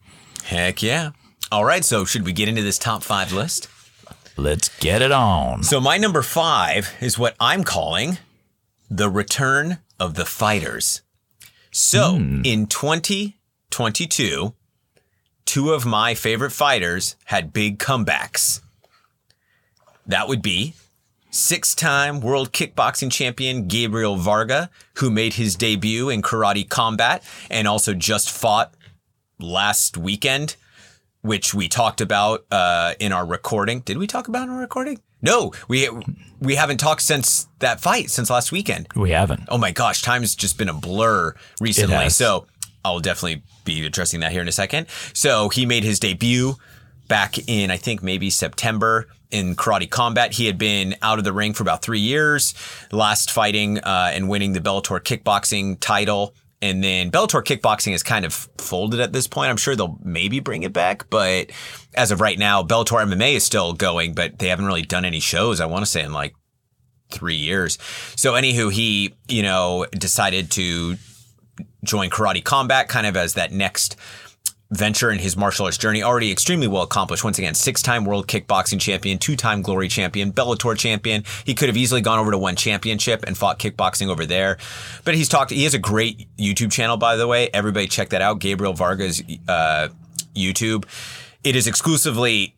[0.44, 1.10] Heck yeah!
[1.50, 3.68] All right, so should we get into this top five list?
[4.38, 5.64] Let's get it on.
[5.64, 8.18] So my number five is what I'm calling
[8.88, 11.02] the return of the fighters.
[11.72, 12.42] So hmm.
[12.44, 14.54] in 2022,
[15.44, 18.60] two of my favorite fighters had big comebacks.
[20.06, 20.74] That would be
[21.30, 27.66] six time world kickboxing champion Gabriel Varga, who made his debut in karate combat and
[27.66, 28.72] also just fought
[29.40, 30.54] last weekend,
[31.22, 33.80] which we talked about uh, in our recording.
[33.80, 35.00] Did we talk about in our recording?
[35.20, 35.88] No, we
[36.40, 38.88] we haven't talked since that fight, since last weekend.
[38.94, 39.44] We haven't.
[39.48, 42.08] Oh my gosh, time's just been a blur recently.
[42.10, 42.46] So
[42.84, 44.86] I'll definitely be addressing that here in a second.
[45.12, 46.54] So he made his debut
[47.08, 50.34] back in, I think maybe September in karate combat.
[50.34, 52.54] He had been out of the ring for about three years,
[52.92, 56.34] last fighting uh, and winning the Bellator kickboxing title.
[56.60, 59.50] And then Bellator kickboxing is kind of folded at this point.
[59.50, 61.50] I'm sure they'll maybe bring it back, but
[61.94, 65.20] as of right now, Bellator MMA is still going, but they haven't really done any
[65.20, 65.60] shows.
[65.60, 66.34] I want to say in like
[67.10, 67.78] three years.
[68.16, 70.96] So anywho, he, you know, decided to
[71.84, 73.96] join karate combat kind of as that next
[74.70, 78.78] venture in his martial arts journey already extremely well accomplished once again six-time world kickboxing
[78.78, 83.24] champion two-time glory champion bellator champion he could have easily gone over to one championship
[83.26, 84.58] and fought kickboxing over there
[85.04, 88.20] but he's talked he has a great youtube channel by the way everybody check that
[88.20, 89.88] out gabriel vargas uh,
[90.34, 90.84] youtube
[91.44, 92.54] it is exclusively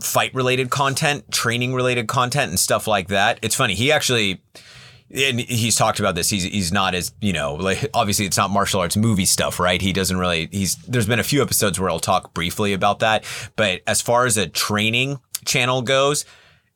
[0.00, 3.38] fight related content, training related content, and stuff like that.
[3.42, 3.74] It's funny.
[3.74, 4.42] He actually,
[5.10, 6.30] and he's talked about this.
[6.30, 9.80] He's he's not as you know, like obviously it's not martial arts movie stuff, right?
[9.80, 10.48] He doesn't really.
[10.50, 13.24] He's there's been a few episodes where I'll talk briefly about that,
[13.56, 16.24] but as far as a training channel goes.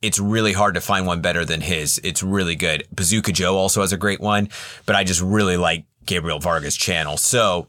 [0.00, 2.00] It's really hard to find one better than his.
[2.04, 2.86] It's really good.
[2.92, 4.48] Bazooka Joe also has a great one,
[4.86, 7.16] but I just really like Gabriel Vargas' channel.
[7.16, 7.66] So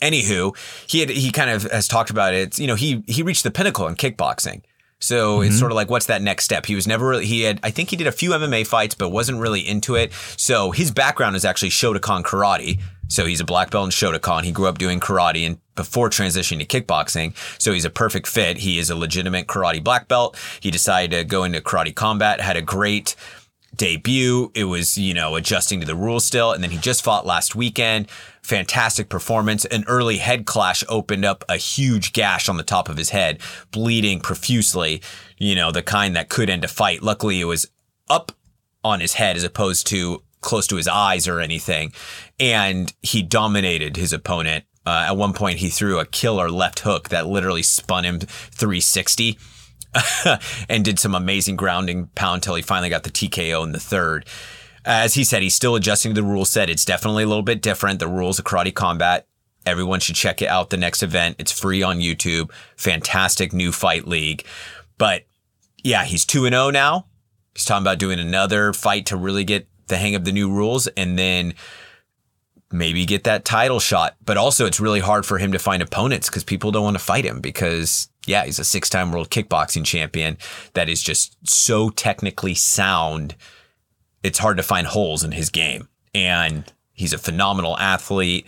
[0.00, 2.58] anywho, he had he kind of has talked about it.
[2.58, 4.62] You know, he he reached the pinnacle in kickboxing.
[5.02, 5.58] So it's mm-hmm.
[5.58, 6.64] sort of like, what's that next step?
[6.64, 9.10] He was never really, he had, I think he did a few MMA fights, but
[9.10, 10.12] wasn't really into it.
[10.36, 12.80] So his background is actually Shotokan karate.
[13.08, 14.44] So he's a black belt in Shotokan.
[14.44, 17.34] He grew up doing karate and before transitioning to kickboxing.
[17.60, 18.58] So he's a perfect fit.
[18.58, 20.38] He is a legitimate karate black belt.
[20.60, 23.16] He decided to go into karate combat, had a great
[23.76, 24.50] debut.
[24.54, 26.52] It was, you know, adjusting to the rules still.
[26.52, 28.10] And then he just fought last weekend.
[28.42, 29.64] Fantastic performance.
[29.64, 33.40] An early head clash opened up a huge gash on the top of his head,
[33.70, 35.02] bleeding profusely,
[35.38, 37.02] you know, the kind that could end a fight.
[37.02, 37.66] Luckily, it was
[38.08, 38.32] up
[38.84, 41.92] on his head as opposed to close to his eyes or anything.
[42.38, 44.64] And he dominated his opponent.
[44.84, 49.38] Uh, at one point, he threw a killer left hook that literally spun him 360
[50.68, 54.26] and did some amazing grounding pound until he finally got the TKO in the third.
[54.84, 56.70] As he said, he's still adjusting to the rule set.
[56.70, 58.00] It's definitely a little bit different.
[58.00, 59.26] The rules of karate combat.
[59.64, 60.70] Everyone should check it out.
[60.70, 61.36] The next event.
[61.38, 62.50] It's free on YouTube.
[62.76, 64.44] Fantastic new fight league.
[64.98, 65.24] But
[65.84, 67.06] yeah, he's 2 and 0 now.
[67.54, 70.86] He's talking about doing another fight to really get the hang of the new rules
[70.88, 71.54] and then
[72.72, 74.16] maybe get that title shot.
[74.24, 77.04] But also, it's really hard for him to find opponents because people don't want to
[77.04, 80.38] fight him because, yeah, he's a six time world kickboxing champion
[80.74, 83.34] that is just so technically sound.
[84.22, 85.88] It's hard to find holes in his game.
[86.14, 88.46] And he's a phenomenal athlete,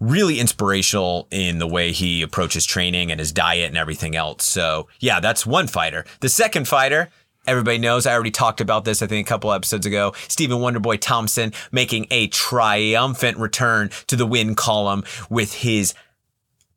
[0.00, 4.44] really inspirational in the way he approaches training and his diet and everything else.
[4.44, 6.04] So, yeah, that's one fighter.
[6.20, 7.10] The second fighter,
[7.44, 10.14] Everybody knows I already talked about this, I think, a couple episodes ago.
[10.28, 15.92] Stephen Wonderboy Thompson making a triumphant return to the win column with his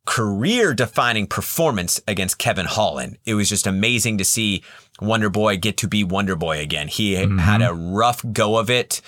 [0.05, 3.17] career defining performance against Kevin Holland.
[3.25, 4.63] It was just amazing to see
[5.01, 6.87] Wonder Boy get to be Wonder Boy again.
[6.87, 7.61] He had mm-hmm.
[7.61, 9.01] a rough go of it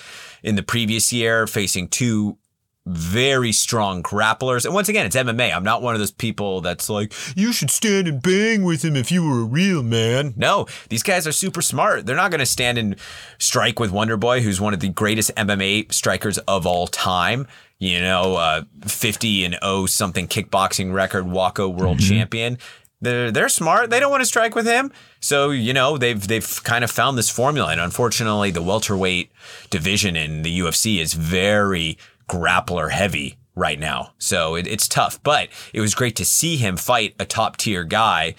[0.44, 2.38] in the previous year, facing two
[2.88, 4.66] very strong grapplers.
[4.66, 5.54] And once again, it's MMA.
[5.54, 8.96] I'm not one of those people that's like, you should stand and bang with him
[8.96, 10.34] if you were a real man.
[10.38, 12.06] No, these guys are super smart.
[12.06, 12.96] They're not going to stand and
[13.40, 17.48] strike with Wonder Boy, who's one of the greatest MMA strikers of all time.
[17.80, 22.58] You know, uh, 50 and 0 something kickboxing record, WAKO world champion.
[23.02, 23.92] They're they're smart.
[23.92, 24.92] They don't want to strike with him.
[25.20, 27.72] So you know they've they've kind of found this formula.
[27.72, 29.32] And unfortunately, the welterweight
[29.70, 34.14] division in the UFC is very grappler heavy right now.
[34.18, 37.84] So it, it's tough, but it was great to see him fight a top tier
[37.84, 38.36] guy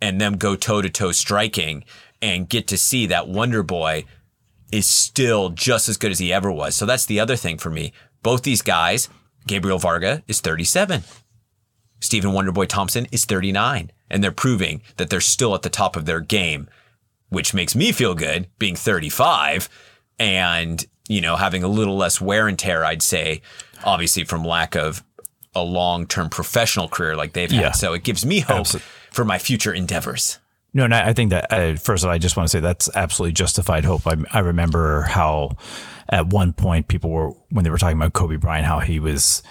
[0.00, 1.84] and them go toe to toe striking
[2.20, 4.04] and get to see that Wonder Boy
[4.72, 6.74] is still just as good as he ever was.
[6.74, 7.92] So that's the other thing for me.
[8.22, 9.08] Both these guys,
[9.46, 11.04] Gabriel Varga is 37.
[12.00, 13.90] Stephen Wonderboy Thompson is 39.
[14.10, 16.68] And they're proving that they're still at the top of their game,
[17.28, 19.68] which makes me feel good being 35
[20.18, 23.42] and, you know, having a little less wear and tear, I'd say,
[23.82, 25.02] obviously from lack of
[25.54, 27.72] a long term professional career like they've had.
[27.72, 30.38] So it gives me hope Absol- for my future endeavors.
[30.74, 32.60] No, and I I think that uh, first of all, I just want to say
[32.60, 34.06] that's absolutely justified hope.
[34.06, 35.56] I, I remember how
[36.08, 39.42] at one point people were when they were talking about Kobe Bryant, how he was,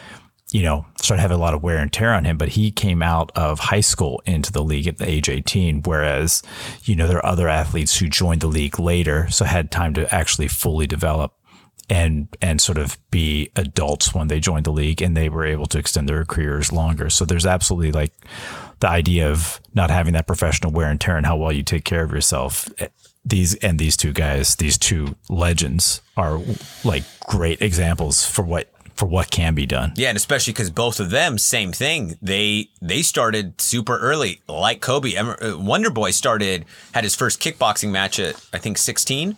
[0.51, 3.01] you know, started having a lot of wear and tear on him, but he came
[3.01, 5.81] out of high school into the league at the age 18.
[5.83, 6.43] Whereas,
[6.83, 10.13] you know, there are other athletes who joined the league later, so had time to
[10.13, 11.33] actually fully develop
[11.89, 15.65] and and sort of be adults when they joined the league and they were able
[15.67, 17.09] to extend their careers longer.
[17.09, 18.13] So there's absolutely like
[18.79, 21.85] the idea of not having that professional wear and tear and how well you take
[21.85, 22.69] care of yourself.
[23.25, 26.39] These and these two guys, these two legends are
[26.83, 29.93] like great examples for what for what can be done.
[29.95, 32.17] Yeah, and especially because both of them, same thing.
[32.21, 35.15] They they started super early, like Kobe.
[35.15, 39.37] Uh, Wonder Boy started had his first kickboxing match at I think 16,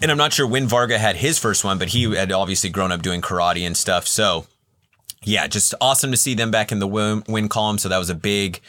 [0.00, 2.92] and I'm not sure when Varga had his first one, but he had obviously grown
[2.92, 4.06] up doing karate and stuff.
[4.06, 4.46] So,
[5.22, 7.78] yeah, just awesome to see them back in the win, win column.
[7.78, 8.60] So that was a big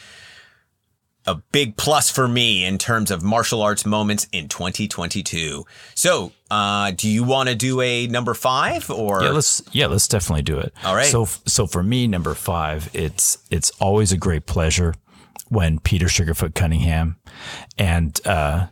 [1.26, 5.64] a big plus for me in terms of martial arts moments in 2022.
[5.94, 9.22] So, uh, do you want to do a number five or?
[9.22, 10.72] Yeah, let's yeah, let's definitely do it.
[10.84, 11.06] All right.
[11.06, 14.94] So so for me, number five, it's it's always a great pleasure
[15.48, 17.16] when Peter Sugarfoot Cunningham
[17.76, 18.68] and uh,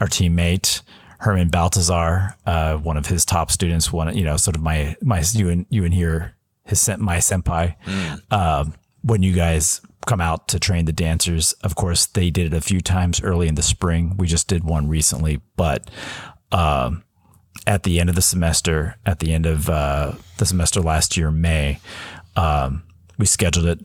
[0.00, 0.82] our teammate
[1.18, 5.22] Herman Baltazar, uh, one of his top students, one you know, sort of my my
[5.32, 7.74] you and you and here his my senpai.
[8.32, 12.56] Um, when you guys come out to train the dancers, of course they did it
[12.56, 14.16] a few times early in the spring.
[14.16, 15.90] We just did one recently, but
[16.52, 17.04] um,
[17.66, 21.30] at the end of the semester, at the end of uh, the semester last year,
[21.30, 21.80] May,
[22.36, 22.84] um,
[23.18, 23.80] we scheduled it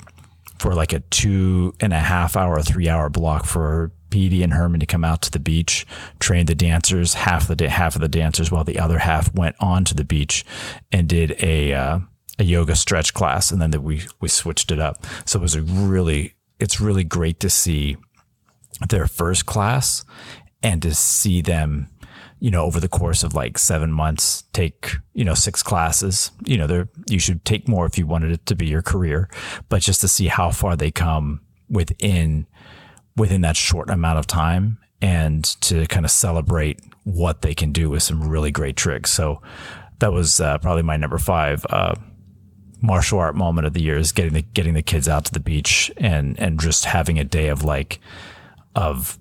[0.60, 4.80] for like a two and a half hour, three hour block for Petey and Herman
[4.80, 5.88] to come out to the beach,
[6.20, 9.84] train the dancers, half the half of the dancers, while the other half went on
[9.86, 10.46] to the beach
[10.92, 12.00] and did a uh,
[12.38, 15.04] a yoga stretch class, and then that we we switched it up.
[15.26, 17.98] So it was a really, it's really great to see
[18.88, 20.06] their first class
[20.62, 21.90] and to see them
[22.40, 26.58] you know over the course of like seven months take you know six classes you
[26.58, 29.30] know there you should take more if you wanted it to be your career
[29.70, 32.46] but just to see how far they come within
[33.16, 37.90] within that short amount of time and to kind of celebrate what they can do
[37.90, 39.42] with some really great tricks so
[40.00, 41.96] that was uh, probably my number five uh,
[42.82, 45.40] martial art moment of the year is getting the getting the kids out to the
[45.40, 48.00] beach and and just having a day of like
[48.76, 49.18] of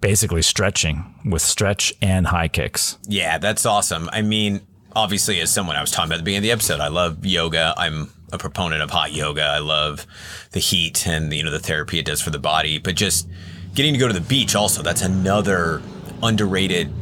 [0.00, 2.98] basically stretching with stretch and high kicks.
[3.06, 4.10] Yeah, that's awesome.
[4.12, 4.60] I mean,
[4.96, 7.24] obviously, as someone I was talking about at the beginning of the episode, I love
[7.24, 7.74] yoga.
[7.76, 9.42] I'm a proponent of hot yoga.
[9.42, 10.06] I love
[10.52, 12.78] the heat and you know the therapy it does for the body.
[12.78, 13.28] But just
[13.74, 15.82] getting to go to the beach, also, that's another
[16.22, 16.92] underrated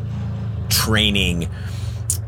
[0.69, 1.49] training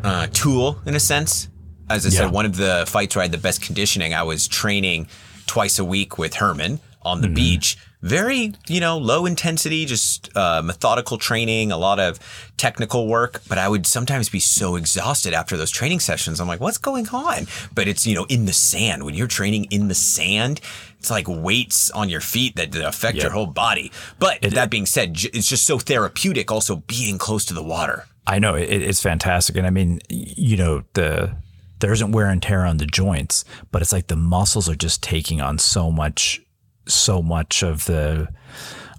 [0.02, 1.48] uh, tool in a sense.
[1.90, 2.18] As I Yeah.
[2.20, 5.08] said, one of the fights where I had the best conditioning, I was training
[5.46, 7.76] twice a week with Herman on the beach.
[8.04, 12.18] Very, you know, low intensity, just uh, methodical training, a lot of
[12.58, 13.40] technical work.
[13.48, 16.38] But I would sometimes be so exhausted after those training sessions.
[16.38, 17.46] I'm like, what's going on?
[17.74, 19.04] But it's, you know, in the sand.
[19.04, 20.60] When you're training in the sand,
[20.98, 23.90] it's like weights on your feet that affect your whole body.
[24.18, 28.04] But that being said, it's just so therapeutic also being close to the water.
[28.26, 31.36] I know it, it's fantastic, and I mean, you know, the
[31.80, 35.02] there isn't wear and tear on the joints, but it's like the muscles are just
[35.02, 36.40] taking on so much,
[36.86, 38.28] so much of the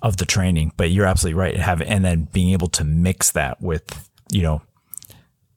[0.02, 0.72] of the training.
[0.78, 1.58] But you're absolutely right.
[1.58, 4.62] Have and then being able to mix that with, you know,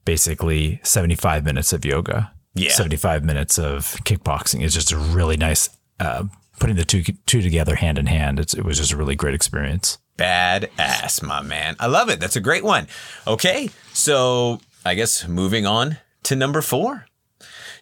[0.05, 2.71] basically 75 minutes of yoga, Yeah.
[2.73, 5.69] 75 minutes of kickboxing is just a really nice.
[6.01, 6.25] Uh,
[6.61, 9.35] putting the two two together hand in hand, it's, it was just a really great
[9.35, 9.99] experience.
[10.17, 11.77] Badass, my man.
[11.79, 12.19] I love it.
[12.21, 12.88] That's a great one.
[13.27, 17.07] Okay, so I guess moving on to number four.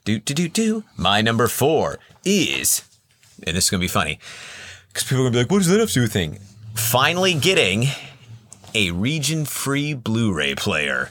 [0.04, 0.84] Do do do do.
[0.96, 2.82] My number four is,
[3.42, 4.18] and this is gonna be funny,
[4.88, 6.38] because people are gonna be like, "What does that have to do with thing?"
[6.74, 7.88] Finally getting
[8.74, 11.10] a region-free Blu-ray player.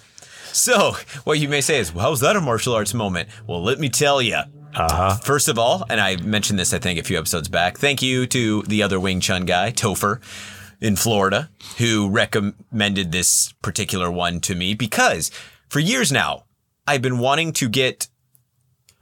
[0.51, 3.79] So, what you may say is, well, "How's that a martial arts moment?" Well, let
[3.79, 4.41] me tell you.
[4.75, 5.15] Uh-huh.
[5.23, 7.77] First of all, and I mentioned this, I think, a few episodes back.
[7.77, 10.19] Thank you to the other Wing Chun guy, Topher,
[10.81, 15.31] in Florida, who recommended this particular one to me because
[15.69, 16.43] for years now,
[16.85, 18.07] I've been wanting to get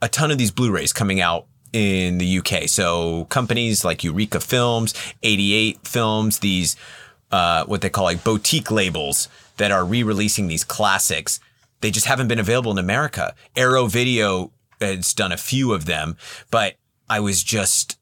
[0.00, 2.68] a ton of these Blu-rays coming out in the UK.
[2.68, 6.76] So companies like Eureka Films, 88 Films, these
[7.32, 11.40] uh, what they call like boutique labels that are re-releasing these classics.
[11.80, 13.34] They just haven't been available in America.
[13.56, 16.16] Arrow Video has done a few of them,
[16.50, 16.76] but
[17.10, 17.98] I was just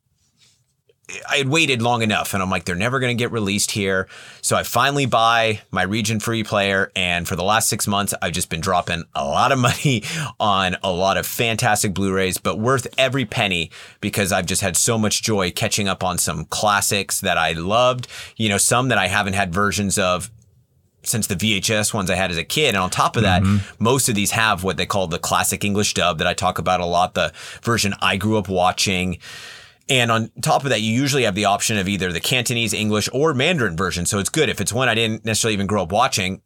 [1.28, 4.08] I had waited long enough and I'm like, they're never going to get released here.
[4.40, 6.90] So I finally buy my region free player.
[6.94, 10.02] And for the last six months, I've just been dropping a lot of money
[10.40, 13.70] on a lot of fantastic Blu-rays, but worth every penny
[14.00, 18.08] because I've just had so much joy catching up on some classics that I loved,
[18.36, 20.30] you know, some that I haven't had versions of
[21.04, 22.68] since the VHS ones I had as a kid.
[22.74, 23.82] And on top of that, mm-hmm.
[23.82, 26.80] most of these have what they call the classic English dub that I talk about
[26.80, 29.18] a lot, the version I grew up watching.
[29.92, 33.10] And on top of that, you usually have the option of either the Cantonese, English,
[33.12, 34.06] or Mandarin version.
[34.06, 34.48] So it's good.
[34.48, 36.40] If it's one I didn't necessarily even grow up watching,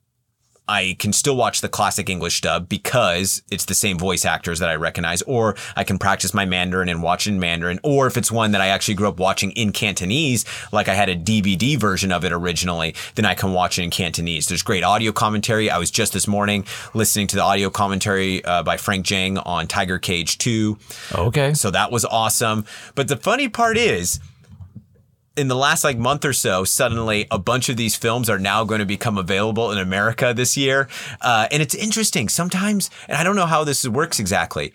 [0.69, 4.69] I can still watch the classic English dub because it's the same voice actors that
[4.69, 8.33] I recognize, or I can practice my Mandarin and watch in Mandarin, or if it's
[8.33, 12.11] one that I actually grew up watching in Cantonese, like I had a DVD version
[12.11, 14.49] of it originally, then I can watch it in Cantonese.
[14.49, 15.71] There's great audio commentary.
[15.71, 19.67] I was just this morning listening to the audio commentary uh, by Frank Djeng on
[19.67, 20.79] Tiger Cage 2.
[21.15, 21.55] Okay.
[21.55, 22.65] So that was awesome.
[22.95, 24.21] But the funny part is,
[25.37, 28.65] in the last like month or so, suddenly a bunch of these films are now
[28.65, 30.89] going to become available in America this year.
[31.21, 34.73] Uh, and it's interesting sometimes, and I don't know how this works exactly.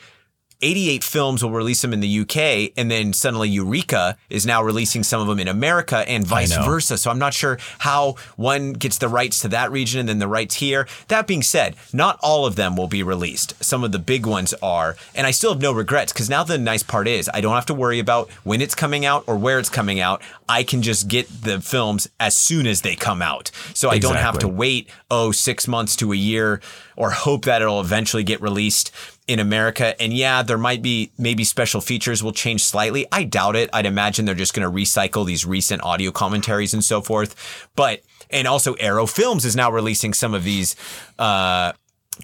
[0.62, 5.04] 88 films will release them in the UK, and then suddenly Eureka is now releasing
[5.04, 6.98] some of them in America and vice versa.
[6.98, 10.28] So I'm not sure how one gets the rights to that region and then the
[10.28, 10.88] rights here.
[11.08, 13.64] That being said, not all of them will be released.
[13.64, 16.58] Some of the big ones are, and I still have no regrets because now the
[16.58, 19.60] nice part is I don't have to worry about when it's coming out or where
[19.60, 20.22] it's coming out.
[20.48, 23.52] I can just get the films as soon as they come out.
[23.74, 24.00] So I exactly.
[24.16, 26.62] don't have to wait, oh, six months to a year
[26.96, 28.92] or hope that it'll eventually get released
[29.32, 30.00] in America.
[30.02, 33.08] And yeah, there might be maybe special features will change slightly.
[33.14, 33.70] I doubt it.
[33.72, 37.70] I'd imagine they're just going to recycle these recent audio commentaries and so forth.
[37.76, 40.76] But, and also Arrow Films is now releasing some of these,
[41.18, 41.72] uh,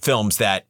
[0.02, 0.66] films that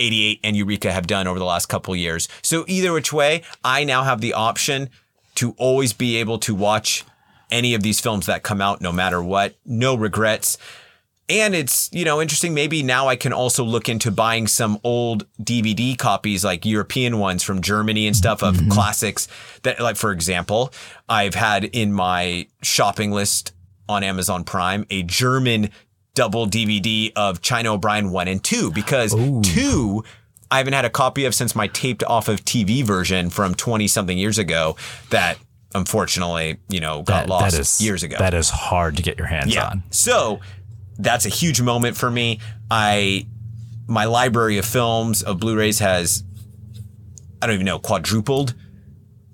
[0.00, 2.28] 88 and Eureka have done over the last couple years.
[2.40, 4.88] So either which way, I now have the option
[5.34, 7.04] to always be able to watch
[7.50, 9.54] any of these films that come out no matter what.
[9.66, 10.56] No regrets.
[11.30, 12.54] And it's, you know, interesting.
[12.54, 17.42] Maybe now I can also look into buying some old DVD copies, like European ones
[17.42, 18.70] from Germany and stuff of mm-hmm.
[18.70, 19.28] classics
[19.62, 20.72] that, like, for example,
[21.08, 23.52] I've had in my shopping list
[23.88, 25.70] on Amazon Prime a German
[26.14, 29.42] double DVD of China O'Brien 1 and 2 because Ooh.
[29.42, 30.02] 2
[30.50, 33.86] I haven't had a copy of since my taped off of TV version from 20
[33.86, 34.76] something years ago
[35.10, 35.38] that
[35.74, 38.16] unfortunately, you know, got that, lost that is, years ago.
[38.18, 39.68] That is hard to get your hands yeah.
[39.68, 39.82] on.
[39.90, 40.40] So
[40.98, 42.40] that's a huge moment for me.
[42.70, 43.26] I
[43.86, 46.24] my library of films of Blu-rays has
[47.40, 48.54] I don't even know quadrupled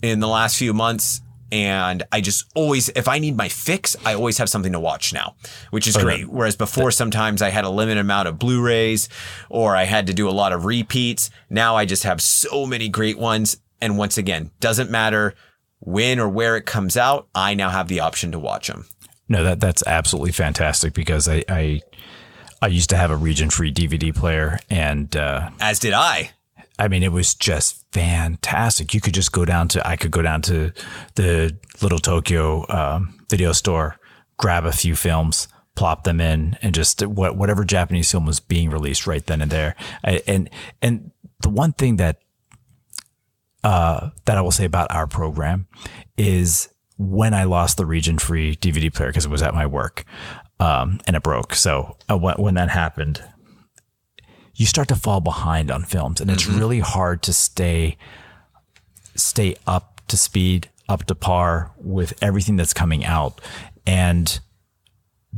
[0.02, 4.14] in the last few months and I just always if I need my fix, I
[4.14, 5.36] always have something to watch now,
[5.70, 6.28] which is great.
[6.28, 9.08] Whereas before sometimes I had a limited amount of Blu-rays
[9.48, 11.30] or I had to do a lot of repeats.
[11.48, 15.34] Now I just have so many great ones and once again, doesn't matter
[15.80, 18.86] when or where it comes out, I now have the option to watch them.
[19.28, 21.80] No, that that's absolutely fantastic because I I,
[22.60, 26.30] I used to have a region free DVD player and uh, as did I.
[26.78, 28.94] I mean, it was just fantastic.
[28.94, 30.72] You could just go down to I could go down to
[31.14, 33.96] the little Tokyo um, video store,
[34.36, 38.70] grab a few films, plop them in, and just what whatever Japanese film was being
[38.70, 39.76] released right then and there.
[40.04, 40.50] I, and
[40.82, 42.18] and the one thing that
[43.62, 45.68] uh, that I will say about our program
[46.16, 50.04] is when I lost the region free DVD player because it was at my work
[50.60, 51.54] um, and it broke.
[51.54, 53.22] So uh, when, when, that happened,
[54.54, 56.58] you start to fall behind on films, and it's mm-hmm.
[56.58, 57.96] really hard to stay
[59.16, 63.40] stay up to speed, up to par with everything that's coming out,
[63.86, 64.40] and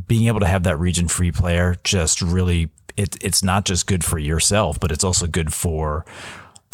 [0.06, 4.04] being able to have that region free player just really it, it's not just good
[4.04, 6.04] for yourself, but it's also good for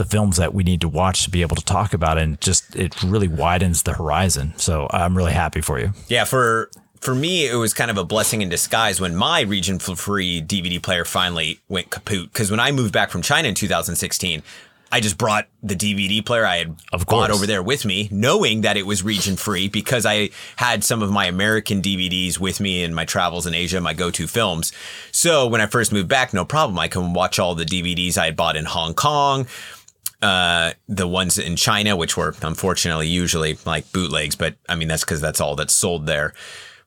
[0.02, 2.74] the films that we need to watch to be able to talk about and just
[2.74, 4.52] it really widens the horizon.
[4.56, 5.92] So I'm really happy for you.
[6.08, 9.78] Yeah, for for me, it was kind of a blessing in disguise when my region
[9.78, 12.32] free DVD player finally went kaput.
[12.32, 14.42] Because when I moved back from China in 2016,
[14.92, 18.60] I just brought the DVD player I had of bought over there with me, knowing
[18.60, 22.84] that it was region free because I had some of my American DVDs with me
[22.84, 24.70] in my travels in Asia, my go to films.
[25.10, 26.78] So when I first moved back, no problem.
[26.78, 29.46] I can watch all the DVDs I had bought in Hong Kong
[30.22, 35.04] uh, the ones in China, which were unfortunately usually like bootlegs, but I mean, that's
[35.04, 36.32] because that's all that's sold there.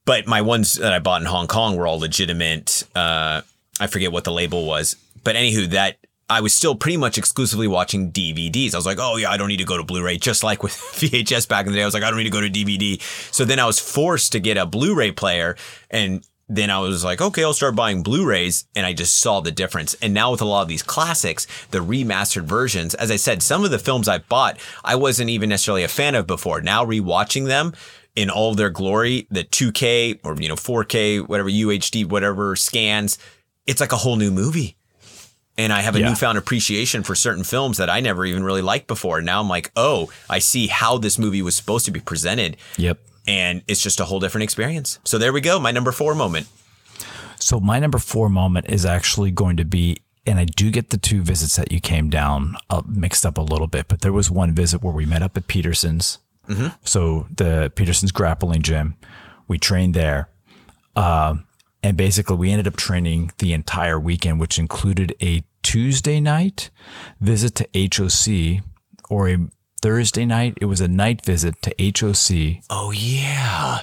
[0.06, 2.84] But my ones that I bought in Hong Kong were all legitimate.
[2.96, 3.42] Uh,
[3.80, 5.98] I forget what the label was, but anywho, that
[6.30, 8.74] I was still pretty much exclusively watching DVDs.
[8.74, 10.18] I was like, oh yeah, I don't need to go to Blu-ray.
[10.18, 12.30] Just like with VHS back in the day, I was like, I don't need to
[12.30, 13.02] go to DVD.
[13.34, 15.56] So then I was forced to get a Blu-ray player
[15.92, 19.52] and then I was like, okay, I'll start buying Blu-rays and I just saw the
[19.52, 19.96] difference.
[19.96, 23.66] And now with a lot of these classics, the remastered versions, as I said, some
[23.66, 26.62] of the films I bought, I wasn't even necessarily a fan of before.
[26.62, 27.74] Now rewatching them
[28.16, 33.18] in all their glory, the 2K or, you know, 4K, whatever UHD, whatever scans,
[33.66, 34.78] it's like a whole new movie.
[35.58, 36.10] And I have a Yeah.
[36.10, 39.22] newfound appreciation for certain films that I never even really liked before.
[39.22, 43.00] Now I'm like, oh, I see how this movie was supposed to be presented Yep.
[43.28, 45.00] And it's just a whole different experience.
[45.04, 46.48] So there we go, my number four moment.
[47.40, 50.98] So my number four moment is actually going to be, and I do get the
[50.98, 54.32] two visits that you came down uh, mixed up a little bit, but there was
[54.32, 56.20] one visit where we met up at Peterson's.
[56.84, 58.96] So the Peterson's grappling gym,
[59.48, 60.30] we trained there.
[60.96, 61.46] Um,
[61.84, 66.70] and basically we ended up training the entire weekend, which included a Tuesday night
[67.20, 68.64] visit to HOC
[69.10, 69.38] or a
[69.82, 70.58] Thursday night.
[70.62, 73.82] It was a night visit to HOC Oh yeah.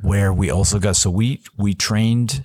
[0.00, 2.44] where we also got so we we trained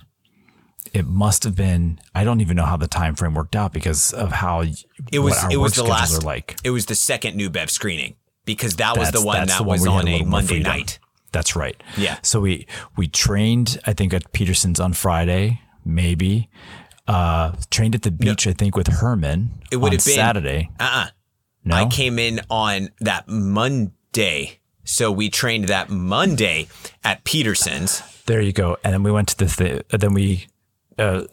[0.92, 4.12] it must have been i don't even know how the time frame worked out because
[4.12, 4.60] of how
[5.12, 8.14] It was it was the last like it was the second new Bev screening
[8.44, 10.98] because that was the one that the was on a a Monday night.
[11.32, 12.18] that's right Yeah.
[12.22, 16.48] so we we trained i think at peterson's on friday maybe
[17.08, 21.08] uh trained at the beach i think with herman It would have been- saturday Uh-uh.
[21.66, 24.60] No I came in on that Monday.
[24.84, 26.68] So we trained that Monday
[27.02, 28.02] at Peterson's.
[28.26, 28.76] There you go.
[28.84, 30.46] And then we went to the th- then we
[30.98, 31.24] uh,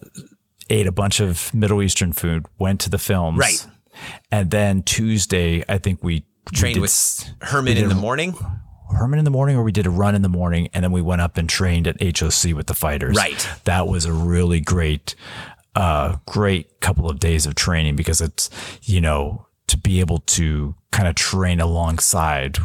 [0.70, 3.38] ate a bunch of Middle Eastern food, went to the films.
[3.38, 3.68] Right.
[4.32, 8.36] And then Tuesday, I think we we Trained did with Herman in the morning.
[8.90, 11.02] Herman in the morning, or we did a run in the morning, and then we
[11.02, 13.16] went up and trained at HOC with the fighters.
[13.16, 13.48] Right.
[13.64, 15.16] That was a really great,
[15.76, 18.50] uh, great couple of days of training because it's
[18.84, 22.58] you know to be able to kind of train alongside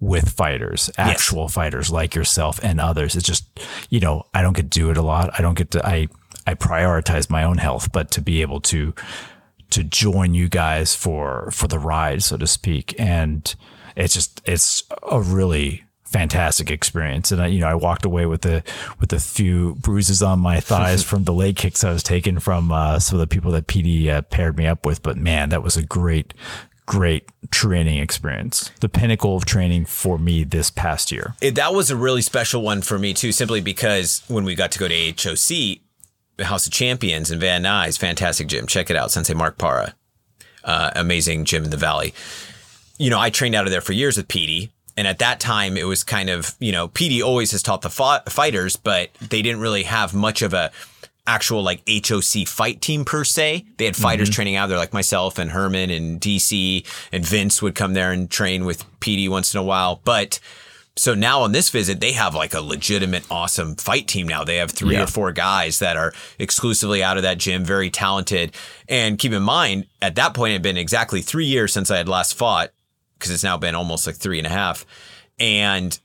[0.00, 3.16] with fighters, actual fighters like yourself and others.
[3.16, 3.44] It's just
[3.90, 5.30] you know I don't get to do it a lot.
[5.38, 6.08] I don't get to I
[6.46, 8.94] I prioritize my own health, but to be able to
[9.70, 12.94] to join you guys for for the ride, so to speak.
[12.98, 13.54] And
[13.96, 17.30] it's just it's a really fantastic experience.
[17.30, 18.62] And I, you know, I walked away with a
[19.00, 22.72] with a few bruises on my thighs from the leg kicks I was taking from
[22.72, 25.02] uh, some of the people that PD uh, paired me up with.
[25.02, 26.34] But man, that was a great
[26.86, 28.70] great training experience.
[28.80, 31.34] The pinnacle of training for me this past year.
[31.42, 34.72] It, that was a really special one for me too, simply because when we got
[34.72, 35.80] to go to HOC,
[36.38, 38.66] the House of Champions in Van Nuys, fantastic gym.
[38.66, 39.94] Check it out, Sensei Mark Para,
[40.64, 42.14] uh, amazing gym in the Valley.
[42.96, 45.76] You know, I trained out of there for years with PD, and at that time
[45.76, 49.40] it was kind of you know PD always has taught the fought, fighters, but they
[49.40, 50.72] didn't really have much of a
[51.24, 53.64] actual like HOC fight team per se.
[53.76, 54.34] They had fighters mm-hmm.
[54.34, 58.28] training out there like myself and Herman and DC and Vince would come there and
[58.28, 60.40] train with PD once in a while, but
[60.96, 64.42] so now on this visit, they have like a legitimate, awesome fight team now.
[64.42, 65.04] They have three Yeah.
[65.04, 68.52] or four guys that are exclusively out of that gym, very talented.
[68.88, 71.98] And keep in mind, at that point, it had been exactly three years since I
[71.98, 72.72] had last fought,
[73.18, 74.86] because it's now been almost like three and a half.
[75.38, 75.98] And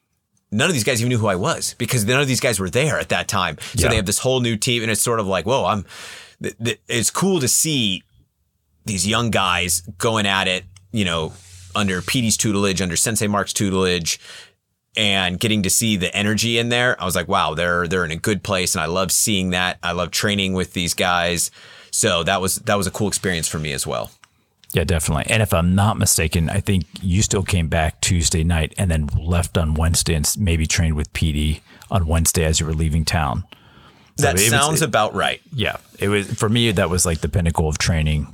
[0.52, 2.70] none of these guys even knew who I was because none of these guys were
[2.70, 3.58] there at that time.
[3.76, 3.90] So Yeah.
[3.90, 5.86] they have this whole new team, and it's sort of like, whoa, I'm.
[6.42, 8.04] Th- th- it's cool to see
[8.86, 11.34] these young guys going at it, you know,
[11.76, 14.20] under PD's tutelage, under Sensei Mark's tutelage,
[14.96, 17.02] and getting to see the energy in there.
[17.02, 19.80] I was like, wow, they're they're in a good place, and I love seeing that.
[19.82, 21.50] I love training with these guys.
[21.92, 24.12] So that was that was a cool experience for me as well.
[24.74, 25.26] Yeah, definitely.
[25.28, 29.08] And if I'm not mistaken, I think you still came back Tuesday night and then
[29.16, 31.62] left on Wednesday and maybe trained with PD
[31.92, 33.44] on Wednesday as you were leaving town.
[34.18, 35.42] So That it was- sounds it- about right.
[35.54, 35.78] yeah.
[36.00, 36.72] It was for me.
[36.72, 38.34] That was like the pinnacle of training,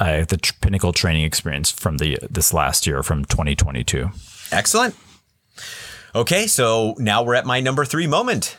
[0.00, 4.10] uh, the tr- pinnacle training experience from the this last year from 2022.
[4.52, 4.94] Excellent.
[6.14, 8.56] Okay, so now we're at my number three moment.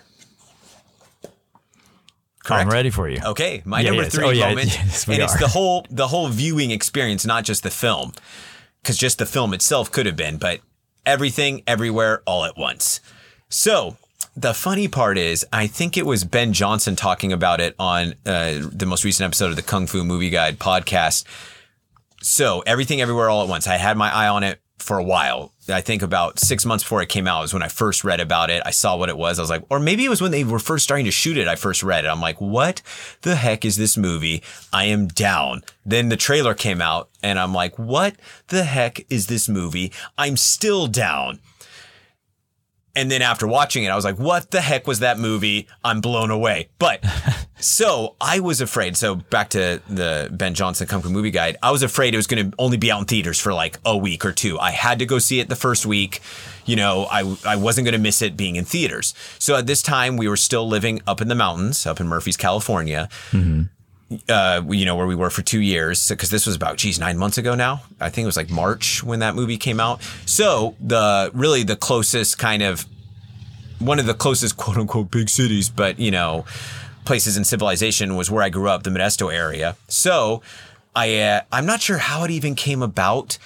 [2.56, 3.20] I'm ready for you.
[3.24, 4.16] Okay, my Yeah, number yes.
[4.16, 7.64] three Oh, yeah, moment, yes, and it's the whole the whole viewing experience, not just
[7.64, 8.14] the film,
[8.82, 10.62] because just the film itself could have been, but
[11.06, 13.00] everything, everywhere, all at once.
[13.50, 13.98] So
[14.36, 18.60] the funny part is, I think it was Ben Johnson talking about it on uh,
[18.72, 21.24] the most recent episode of the Kung Fu Movie Guide podcast.
[22.22, 23.68] So everything, everywhere, all at once.
[23.68, 25.54] I had my eye on it for a while.
[25.70, 28.50] I think about six months before it came out was when I first read about
[28.50, 28.62] it.
[28.66, 29.38] I saw what it was.
[29.38, 31.48] I was like, or maybe it was when they were first starting to shoot it.
[31.48, 32.08] I first read it.
[32.08, 32.82] I'm like, what
[33.22, 34.44] the heck is this movie?
[34.72, 35.64] I am down.
[35.86, 38.16] Then the trailer came out and I'm like, what
[38.48, 39.92] the heck is this movie?
[40.18, 41.40] I'm still down.
[42.98, 45.68] And then after watching it, I was like, what the heck was that movie?
[45.84, 46.70] I'm blown away.
[46.80, 47.06] But
[47.60, 48.98] So I was afraid.
[48.98, 51.58] So back to the Ben Johnson Kung Fu Movie Guide.
[51.64, 53.98] I was afraid it was going to only be out in theaters for like a
[53.98, 54.60] week or two.
[54.60, 56.22] I had to go see it the first week.
[56.66, 59.14] You know, I I wasn't going to miss it being in theaters.
[59.40, 62.38] So at this time, we were still living up in the mountains, up in Murphys,
[62.38, 63.10] California.
[63.32, 63.64] Mm-hmm.
[64.30, 67.18] Uh, you know where we were for two years because this was about geez nine
[67.18, 67.82] months ago now.
[68.00, 70.02] I think it was like March when that movie came out.
[70.26, 72.86] So the really the closest kind of
[73.80, 76.46] one of the closest quote unquote big cities, but you know,
[77.06, 79.76] places in civilization was where I grew up, the Modesto area.
[79.88, 80.42] So
[80.96, 83.38] I, uh, I'm not sure how it even came about.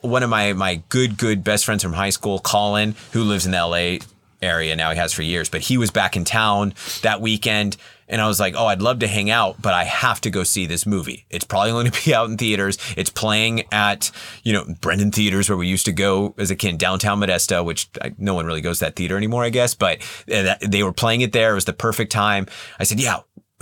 [0.00, 3.52] One of my, my good, good best friends from high school, Colin, who lives in
[3.52, 3.98] the LA
[4.40, 7.76] area now, he has for years, but he was back in town that weekend.
[8.12, 10.44] And I was like, oh, I'd love to hang out, but I have to go
[10.44, 11.26] see this movie.
[11.30, 12.78] It's probably going to be out in theaters.
[12.96, 14.10] It's playing at,
[14.44, 17.88] you know, Brenden Theaters where we used to go as a kid, downtown Modesto, which
[18.00, 19.74] I, no one really goes to that theater anymore, I guess.
[19.74, 20.02] But
[20.32, 21.52] uh, they were playing it there.
[21.52, 22.46] It was the perfect time.
[22.78, 23.20] I said, yeah,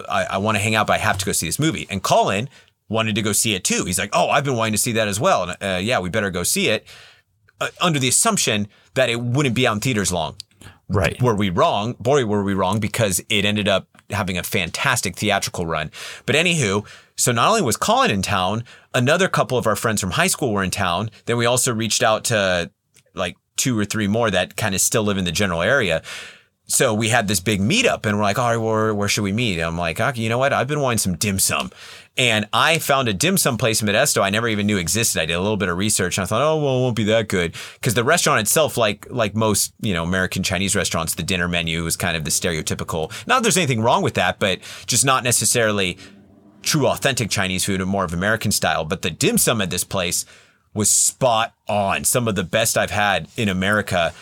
[0.09, 1.87] I, I want to hang out, but I have to go see this movie.
[1.89, 2.49] And Colin
[2.89, 3.85] wanted to go see it too.
[3.85, 5.45] He's like, oh, I've been wanting to see that as well.
[5.45, 6.85] And uh, yeah, we better go see it.
[7.61, 10.35] Uh, under the assumption that it wouldn't be out in theaters long
[10.89, 11.21] Right.
[11.23, 11.95] were we wrong?
[12.01, 15.91] Boy, were we wrong because it ended up having a fantastic theatrical run.
[16.27, 16.87] But anywho,
[17.17, 20.53] so not only was Colin in town, another couple of our friends from high school
[20.53, 21.11] were in town.
[21.27, 22.71] Then we also reached out to
[23.15, 26.03] like two or three more that kind of still live in the general area.
[26.71, 29.33] So we had this big meetup and we're like, all right, where, where should we
[29.33, 29.55] meet?
[29.55, 30.53] And I'm like, okay, you know what?
[30.53, 31.73] I've been wanting some dim sum.
[32.17, 35.21] And I found a dim sum place in Modesto I never even knew existed.
[35.21, 37.05] I did a little bit of research and I thought, oh, well, it won't be
[37.05, 37.57] that good.
[37.75, 41.85] Because the restaurant itself, like like most, you know, American Chinese restaurants, the dinner menu
[41.87, 43.11] is kind of the stereotypical.
[43.27, 45.99] Not that there's anything wrong with that, but just not necessarily
[46.63, 48.85] true authentic Chinese food and more of American style.
[48.85, 50.25] But the dim sum at this place
[50.73, 52.05] was spot on.
[52.05, 54.13] Some of the best I've had in America.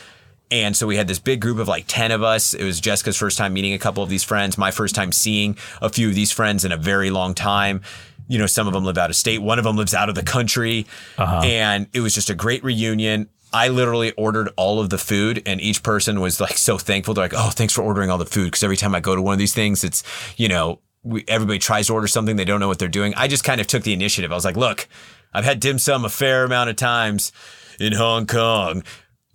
[0.51, 2.55] And so we had this big group of like 10 of us.
[2.55, 5.57] It was Jessica's first time meeting a couple of these friends, my first time seeing
[5.83, 7.83] a few of these friends in a very long time.
[8.29, 10.15] You know, some of them live out of state, one of them lives out of
[10.15, 10.87] the country.
[11.17, 11.43] Uh-huh.
[11.45, 13.29] And it was just a great reunion.
[13.53, 17.15] I literally ordered all of the food, and each person was like so thankful.
[17.15, 19.23] They're like, "Oh, thanks for ordering all the food." Because every time I go to
[19.23, 20.03] one of these things, it's
[20.37, 23.15] you know, we, everybody tries to order something, they don't know what they're doing.
[23.17, 24.31] I just kind of took the initiative.
[24.33, 24.87] I was like, "Look,
[25.33, 27.33] I've had dim sum a fair amount of times
[27.81, 28.83] in Hong Kong."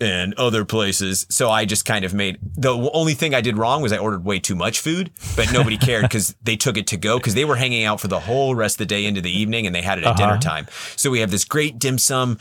[0.03, 1.25] And other places.
[1.29, 4.25] So I just kind of made the only thing I did wrong was I ordered
[4.25, 7.45] way too much food, but nobody cared because they took it to go because they
[7.45, 9.81] were hanging out for the whole rest of the day into the evening and they
[9.81, 10.67] had it at dinner time.
[10.97, 12.37] So we have this great dim sum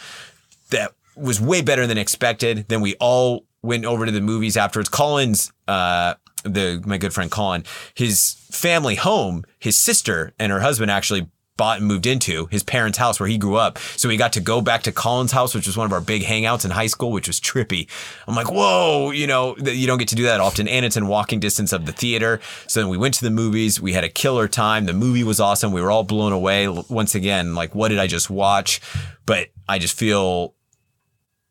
[0.71, 2.67] that was way better than expected.
[2.69, 4.89] Then we all went over to the movies afterwards.
[4.89, 10.91] Collins, uh, the my good friend Colin, his family home, his sister and her husband
[10.91, 11.29] actually
[11.63, 13.79] bought and moved into his parents' house where he grew up.
[13.79, 16.23] So we got to go back to Colin's house, which was one of our big
[16.23, 17.89] hangouts in high school, which was trippy.
[18.27, 20.67] I'm like, whoa, you know, you don't get to do that often.
[20.67, 22.41] And it's in walking distance of the theater.
[22.67, 23.81] So then we went to the movies.
[23.81, 24.87] We had a killer time.
[24.87, 25.71] The movie was awesome.
[25.71, 26.67] We were all blown away.
[26.67, 28.81] Once again, like, what did I just watch?
[29.25, 30.57] But I just feel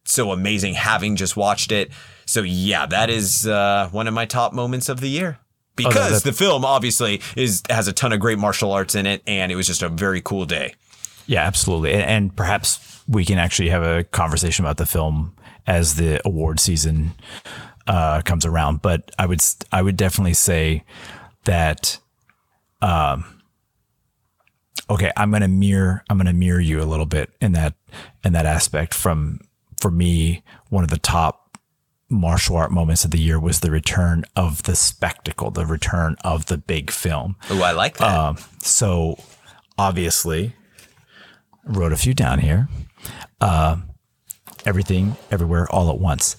[0.04, 1.90] so amazing having just watched it.
[2.26, 5.40] So yeah, that is uh, one of my top moments of the year.
[5.90, 9.22] Because that- the film obviously is has a ton of great martial arts in it,
[9.28, 10.74] and it was just a very cool day.
[11.28, 11.94] Yeah, absolutely.
[11.94, 15.36] And, and perhaps we can actually have a conversation about the film
[15.68, 17.12] as the award season
[17.88, 18.82] uh, comes around.
[18.82, 20.84] But I would I would definitely say
[21.46, 22.00] that.
[22.82, 23.42] Um,
[24.90, 27.76] okay, I'm gonna mirror I'm gonna mirror you a little bit in that
[28.24, 28.94] in that aspect.
[28.94, 29.40] From
[29.80, 31.51] for me, one of the top
[32.12, 36.48] martial art moments of the year was the return of the spectacle, the return of
[36.48, 37.38] the big film.
[37.50, 38.16] Oh, I like that.
[38.16, 39.18] Um, so
[39.78, 40.54] obviously,
[41.66, 42.68] wrote a few down here.
[43.40, 43.78] Uh,
[44.66, 46.36] everything, everywhere, all at once.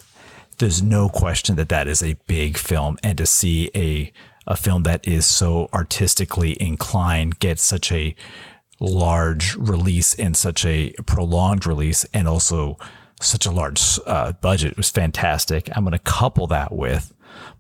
[0.59, 4.13] There's no question that that is a big film, and to see a
[4.47, 8.15] a film that is so artistically inclined get such a
[8.81, 12.77] large release and such a prolonged release, and also
[13.23, 15.69] such a large uh, budget was fantastic.
[15.77, 17.13] I'm going to couple that with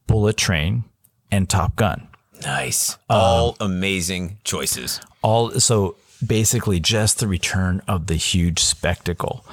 [0.06, 0.84] Bullet Train
[1.30, 2.08] and Top Gun
[2.44, 2.94] nice.
[3.08, 5.00] um, All amazing choices.
[5.22, 5.96] all so
[6.26, 9.44] basically just the return of the huge spectacle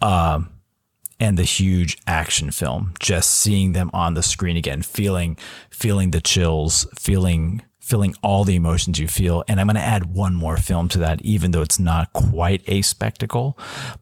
[0.00, 0.50] um,
[1.20, 5.36] and the huge action film just seeing them on the screen again feeling
[5.70, 10.14] feeling the chills feeling feeling all the emotions you feel and i'm going to add
[10.14, 13.58] one more film to that even though it's not quite a spectacle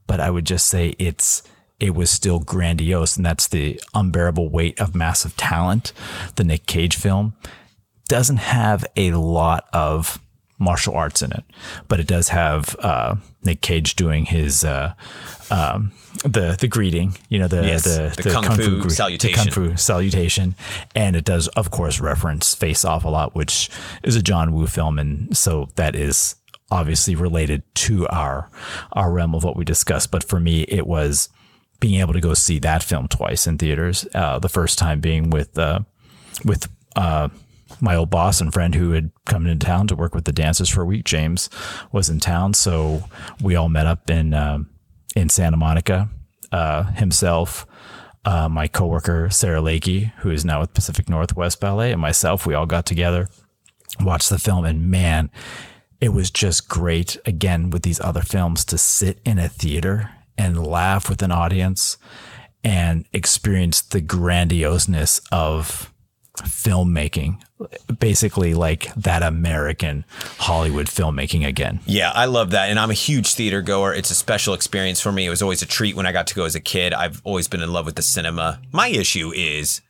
[0.07, 1.43] but i would just say it's
[1.83, 5.93] it was still grandiose and that's the unbearable weight of massive talent
[6.37, 7.35] the nick cage film
[8.09, 10.19] doesn't have a lot of
[10.59, 11.45] martial arts in it,
[11.89, 14.95] but it does have uh, Nick Cage doing his uh,
[15.51, 15.93] um,
[16.25, 19.45] the the greeting, you know, the Yes, the, the kung fu gre- salutation.
[19.45, 20.55] the kung fu salutation,
[20.95, 23.71] and it does of course reference Face Off a lot, which
[24.03, 26.37] is a John Woo film, and so that is
[26.71, 28.49] obviously related to our
[28.93, 30.11] our realm of what we discussed.
[30.11, 31.29] But for me, it was
[31.83, 34.07] being able to go see that film twice in theaters.
[34.15, 35.81] Uh, the first time being with uh,
[36.45, 37.29] with uh,
[37.81, 40.69] my old boss and friend who had come into town to work with the dancers
[40.69, 41.05] for a week.
[41.05, 41.51] James
[41.91, 43.03] was in town, so
[43.43, 44.71] we all met up in um
[45.17, 46.09] in Santa Monica.
[46.53, 47.67] Uh, himself,
[48.25, 52.47] uh, my coworker Sarah Lakey, who is now with Pacific Northwest Ballet, and myself.
[52.47, 53.29] We all got together,
[54.01, 55.33] watched the film, and man,
[56.01, 57.17] it was just great.
[57.27, 60.11] Again, with these other films, to sit in a theater
[60.43, 61.97] and laugh with an audience
[62.65, 65.93] and experience the grandioseness of
[66.39, 67.41] filmmaking
[68.01, 70.05] basically like that american
[70.39, 72.71] hollywood filmmaking again Yeah, I love that.
[72.71, 73.93] And I'm a huge theater goer.
[73.95, 75.27] It's a special experience for me.
[75.27, 76.93] It was always a treat when I got to go as a kid.
[76.95, 78.61] I've always been in love with the cinema.
[78.73, 79.83] My issue is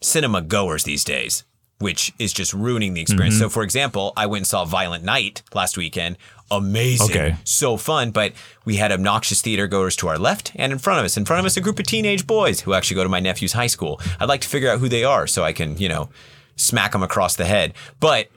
[0.00, 1.44] cinema goers these days,
[1.78, 3.36] which is just ruining the experience.
[3.36, 3.44] Mm-hmm.
[3.44, 6.16] So, for example, I went and saw Violent Night last weekend.
[6.50, 7.10] Amazing.
[7.10, 7.36] Okay.
[7.44, 8.10] So fun.
[8.10, 8.32] But
[8.64, 11.16] we had obnoxious theater goers to our left and in front of us.
[11.16, 13.52] In front of us, a group of teenage boys who actually go to my nephew's
[13.52, 14.00] high school.
[14.20, 16.10] I'd like to figure out who they are so I can, you know,
[16.56, 17.74] smack them across the head.
[17.98, 18.28] But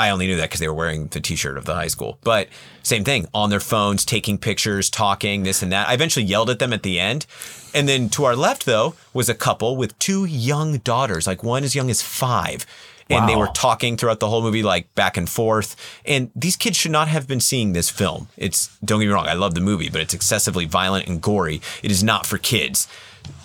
[0.00, 2.18] I only knew that because they were wearing the T-shirt of the high school.
[2.22, 2.48] But
[2.82, 5.88] same thing, on their phones, taking pictures, talking, this and that.
[5.88, 7.26] I eventually yelled at them at the end.
[7.74, 11.64] And then to our left, though, was a couple with two young daughters, like one
[11.64, 12.64] as young as five.
[13.10, 15.76] And they were talking throughout the whole movie, like back and forth.
[16.04, 18.28] And these kids should not have been seeing this film.
[18.36, 21.60] It's, don't get me wrong, I love the movie, but it's excessively violent and gory.
[21.82, 22.86] It is not for kids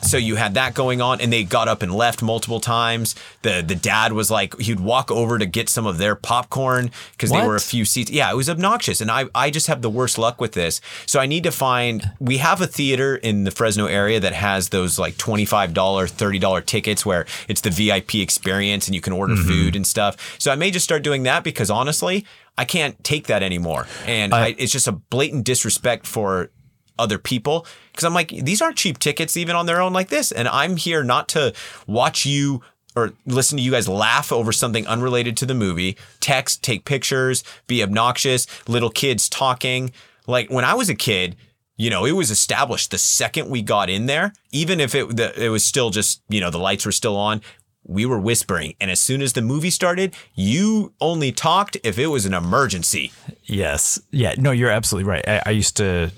[0.06, 3.16] so you had that going on and they got up and left multiple times.
[3.42, 7.32] The the dad was like he'd walk over to get some of their popcorn because
[7.32, 8.12] they were a few seats.
[8.12, 10.80] Yeah it was obnoxious and i i just have the worst luck with this.
[11.06, 14.70] So i need to find we have a theater in the fresno area that has
[14.70, 19.48] those like $25 $30 tickets where it's the vip experience and you can order mm-hmm.
[19.48, 20.40] food and stuff.
[20.40, 22.26] So i may just start doing that because honestly
[22.58, 23.88] i can't take that anymore.
[24.06, 26.52] And I, it's just a blatant disrespect for
[26.98, 30.32] other people because I'm like these aren't cheap tickets even on their own like this
[30.32, 31.54] and I'm here not to
[31.88, 32.62] watch you
[32.96, 37.44] or listen to you guys laugh over something unrelated to the movie text take pictures
[37.68, 39.92] be obnoxious little kids talking
[40.28, 41.36] like when I was a kid
[41.78, 45.44] you know it was established the second we got in there even if it the,
[45.44, 47.42] it was still just you know the lights were still on
[47.88, 52.08] we were whispering and as soon as the movie started you only talked if it
[52.08, 53.12] was an emergency
[53.48, 54.00] Yes.
[54.12, 54.34] Yeah.
[54.38, 55.28] No, you're absolutely right.
[55.28, 56.12] I, I used to,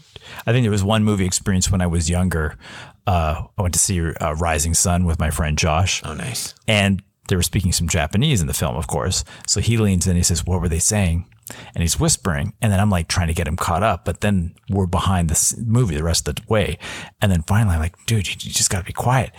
[0.46, 2.58] I think there was one movie experience when I was younger.
[3.06, 7.02] Uh, I went to see uh, Rising Sun with my friend Josh, oh nice and
[7.28, 9.24] they were speaking some Japanese in the film, of course.
[9.46, 11.26] So he leans in, and he says, What were they saying?
[11.74, 12.54] And he's whispering.
[12.62, 15.58] And then I'm like trying to get him caught up, but then we're behind this
[15.58, 16.78] movie the rest of the way.
[17.22, 19.32] And then finally, I'm like, Dude, you, you just got to be quiet.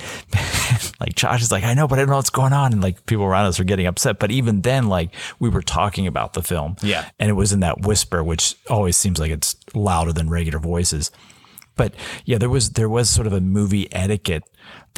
[1.01, 2.73] like Josh is like, I know, but I don't know what's going on.
[2.73, 4.19] And like people around us are getting upset.
[4.19, 6.77] But even then, like we were talking about the film.
[6.83, 7.09] Yeah.
[7.19, 11.11] And it was in that whisper, which always seems like it's louder than regular voices.
[11.77, 11.95] But
[12.25, 14.43] yeah, there was there was sort of a movie etiquette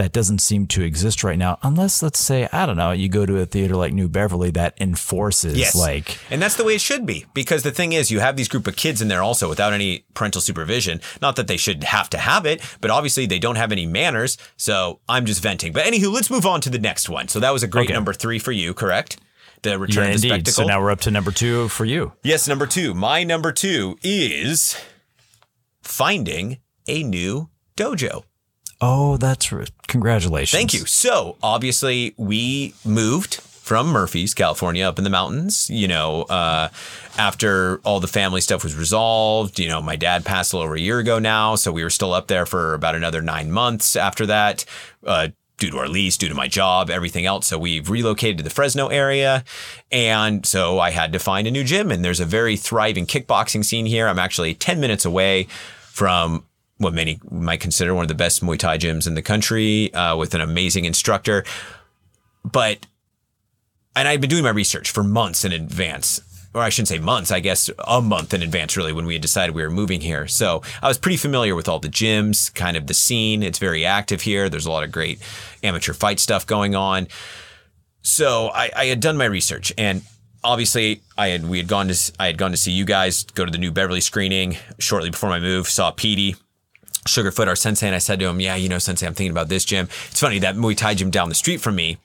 [0.00, 3.26] that doesn't seem to exist right now, unless let's say I don't know, you go
[3.26, 5.74] to a theater like New Beverly that enforces Yes.
[5.74, 8.48] like and that's the way it should be because the thing is you have these
[8.48, 11.00] group of kids in there also without any parental supervision.
[11.20, 14.36] Not that they should have to have it, but obviously they don't have any manners.
[14.56, 15.72] So I'm just venting.
[15.72, 17.28] But anywho, let's move on to the next one.
[17.28, 17.94] So that was a great Okay.
[17.94, 19.18] number three for you, correct?
[19.62, 20.46] The return yeah, of the indeed.
[20.46, 20.64] spectacle.
[20.64, 22.12] So now we're up to number two for you.
[22.22, 22.94] yes, number two.
[22.94, 24.74] My number two is
[25.82, 28.24] finding a new dojo.
[28.80, 30.58] Oh, that's r- congratulations.
[30.58, 30.86] Thank you.
[30.86, 35.68] So obviously we moved from Murphys, California, up in the mountains.
[35.70, 36.70] You know, uh,
[37.18, 40.76] after all the family stuff was resolved, you know, my dad passed a little over
[40.76, 43.96] a year ago now, so we were still up there for about another nine months
[43.96, 44.64] after that.
[45.06, 45.28] Uh,
[45.58, 47.46] Due to our lease, due to my job, everything else.
[47.48, 49.44] So we've relocated to the Fresno area.
[49.92, 51.90] And so I had to find a new gym.
[51.90, 54.08] And there's a very thriving kickboxing scene here.
[54.08, 55.48] I'm actually 10 minutes away
[55.82, 56.46] from
[56.80, 60.16] what many might consider one of the best Muay Thai gyms in the country uh,
[60.16, 61.44] with an amazing instructor.
[62.42, 62.86] But,
[63.94, 66.22] and I'd been doing my research for months in advance,
[66.54, 69.20] or I shouldn't say months, I guess a month in advance, really, when we had
[69.20, 70.26] decided we were moving here.
[70.26, 73.42] So I was pretty familiar with all the gyms, kind of the scene.
[73.42, 74.48] It's very active here.
[74.48, 75.20] There's a lot of great
[75.62, 77.08] amateur fight stuff going on.
[78.00, 80.00] So I, I had done my research and
[80.42, 83.44] obviously I had we had gone to I had gone to see you guys go
[83.44, 85.68] to the new Beverly screening shortly before my move.
[85.68, 86.36] Saw Petey,
[87.08, 89.48] Sugarfoot, our sensei, and I said to him, "Yeah, you know, sensei, I'm thinking about
[89.48, 89.88] this gym.
[90.10, 91.98] It's funny that Muay Thai gym down the street from me."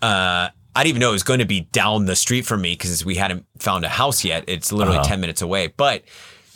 [0.00, 2.72] Uh, I didn't even know it was going to be down the street from me
[2.72, 4.44] because we hadn't found a house yet.
[4.48, 5.08] It's literally Uh-huh.
[5.08, 5.66] 10 minutes away.
[5.68, 6.02] But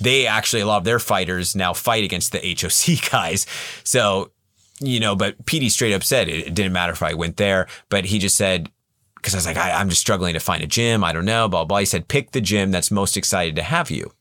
[0.01, 3.47] they actually, a lot of their fighters now fight against the HOC guys.
[3.85, 4.31] So,
[4.81, 7.67] you know, but PD straight up said it, it didn't matter if I went there,
[7.91, 8.71] but he just said,
[9.17, 11.05] because I was like, I, I'm just struggling to find a gym.
[11.05, 11.79] I don't know, blah, blah.
[11.79, 14.13] He said, pick the gym that's most excited to have you.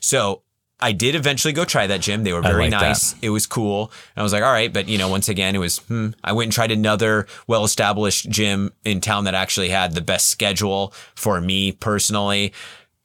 [0.00, 0.42] So
[0.80, 2.24] I did eventually go try that gym.
[2.24, 2.80] They were very like that.
[2.82, 3.14] nice.
[3.22, 3.92] It was cool.
[4.14, 4.72] And I was like, all right.
[4.72, 6.10] But, you know, once again, it was, hmm.
[6.22, 10.28] I went and tried another well established gym in town that actually had the best
[10.28, 12.52] schedule for me personally.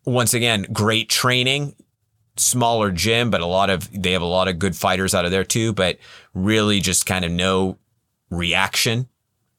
[0.03, 1.75] Once again, great training,
[2.37, 5.31] smaller gym, but a lot of, they have a lot of good fighters out of
[5.31, 5.99] there too, but
[6.33, 7.77] really just kind of no
[8.31, 9.07] reaction.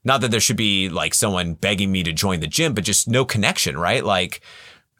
[0.02, 3.06] Not that there should be like someone begging me to join the gym, but just
[3.06, 4.04] no connection, right?
[4.04, 4.40] Like,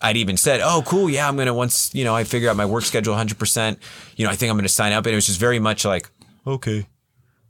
[0.03, 2.66] I'd even said, "Oh, cool, yeah, I'm gonna once you know I figure out my
[2.66, 3.38] work schedule 100.
[3.38, 3.78] percent
[4.16, 6.09] You know, I think I'm gonna sign up." And it was just very much like,
[6.46, 6.86] "Okay,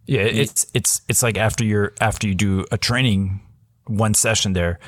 [0.07, 3.41] Yeah, it's it's it's like after you're after you do a training
[3.87, 4.79] one session there,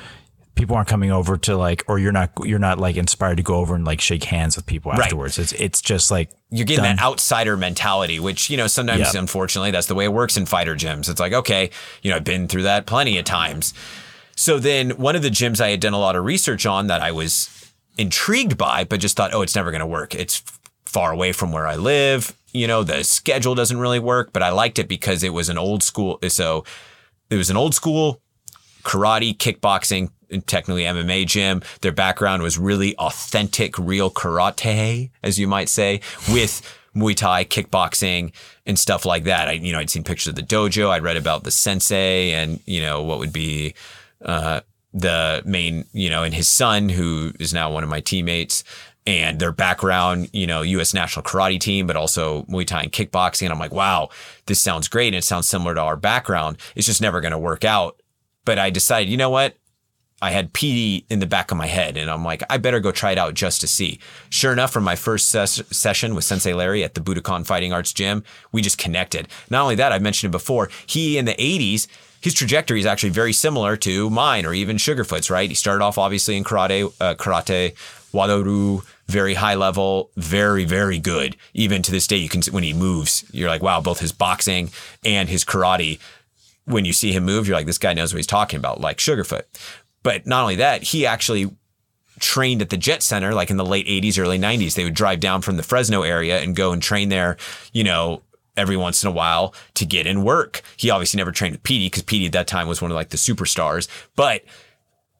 [0.55, 3.55] people aren't coming over to like or you're not you're not like inspired to go
[3.55, 5.39] over and like shake hands with people afterwards.
[5.39, 6.97] It's it's just like you're getting done.
[6.97, 9.19] that outsider mentality, which you know sometimes, Yeah.
[9.21, 11.09] unfortunately, that's the way it works in fighter gyms.
[11.09, 11.69] It's like, okay,
[12.01, 13.73] you know, I've been through that plenty of times.
[14.35, 17.01] So then, one of the gyms I had done a lot of research on that
[17.01, 20.15] I was intrigued by, but just thought, oh, it's never going to work.
[20.15, 20.41] It's
[20.85, 22.35] far away from where I live.
[22.51, 25.57] You know, the schedule doesn't really work, but I liked it because it was an
[25.57, 26.19] old school.
[26.27, 26.65] So
[27.29, 28.21] it was an old school
[28.83, 31.61] karate, kickboxing, and technically MMA gym.
[31.81, 36.61] Their background was really authentic, real karate, as you might say, with
[36.95, 38.33] Muay Thai, kickboxing,
[38.65, 39.47] and stuff like that.
[39.47, 40.89] I, you know, I'd seen pictures of the dojo.
[40.89, 43.73] I'd read about the sensei and, you know, what would be,
[44.23, 44.61] uh,
[44.93, 48.63] the main, you know, and his son, who is now one of my teammates,
[49.05, 50.93] and their background, you know, U.S.
[50.93, 53.43] national karate team, but also Muay Thai and kickboxing.
[53.43, 54.09] And I'm like, wow,
[54.45, 55.07] this sounds great.
[55.07, 56.57] And it sounds similar to our background.
[56.75, 58.01] It's just never going to work out.
[58.45, 59.57] But I decided, you know what?
[60.21, 62.93] I had PD in the back of my head, and I'm like, I better go
[62.93, 63.99] try it out just to see.
[64.29, 67.91] Sure enough, from my first ses- session with Sensei Larry at the Budokan Fighting Arts
[67.91, 69.27] Gym, we just connected.
[69.49, 71.87] Not only that, I mentioned it before, he in the 80s,
[72.23, 75.49] his trajectory is actually very similar to mine or even Sugarfoot's, right?
[75.49, 77.75] He started off obviously in karate, uh, karate,
[78.13, 81.35] Wado-ryu, very high level, very, very good.
[81.53, 84.69] Even to this day, you can, when he moves, you're like, wow, both his boxing
[85.03, 85.99] and his karate
[86.65, 88.97] when you see him move, you're like, this guy knows what he's talking about, like
[88.97, 89.43] Sugarfoot.
[90.01, 91.51] But not only that, he actually
[92.19, 94.75] trained at the Jet Center, like in the late 80s, early 90s.
[94.75, 97.37] They would drive down from the Fresno area and go and train there,
[97.73, 98.21] you know,
[98.55, 100.61] every once in a while to get in work.
[100.77, 103.09] He obviously never trained with Petey because Petey at that time was one of like
[103.09, 103.87] the superstars.
[104.15, 104.43] But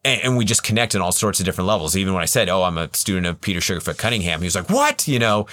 [0.04, 1.96] and, and we just connect on all sorts of different levels.
[1.96, 4.68] Even when I said, "Oh, I'm a student of Peter Sugarfoot Cunningham," he was like,
[4.70, 5.46] "What?" You know,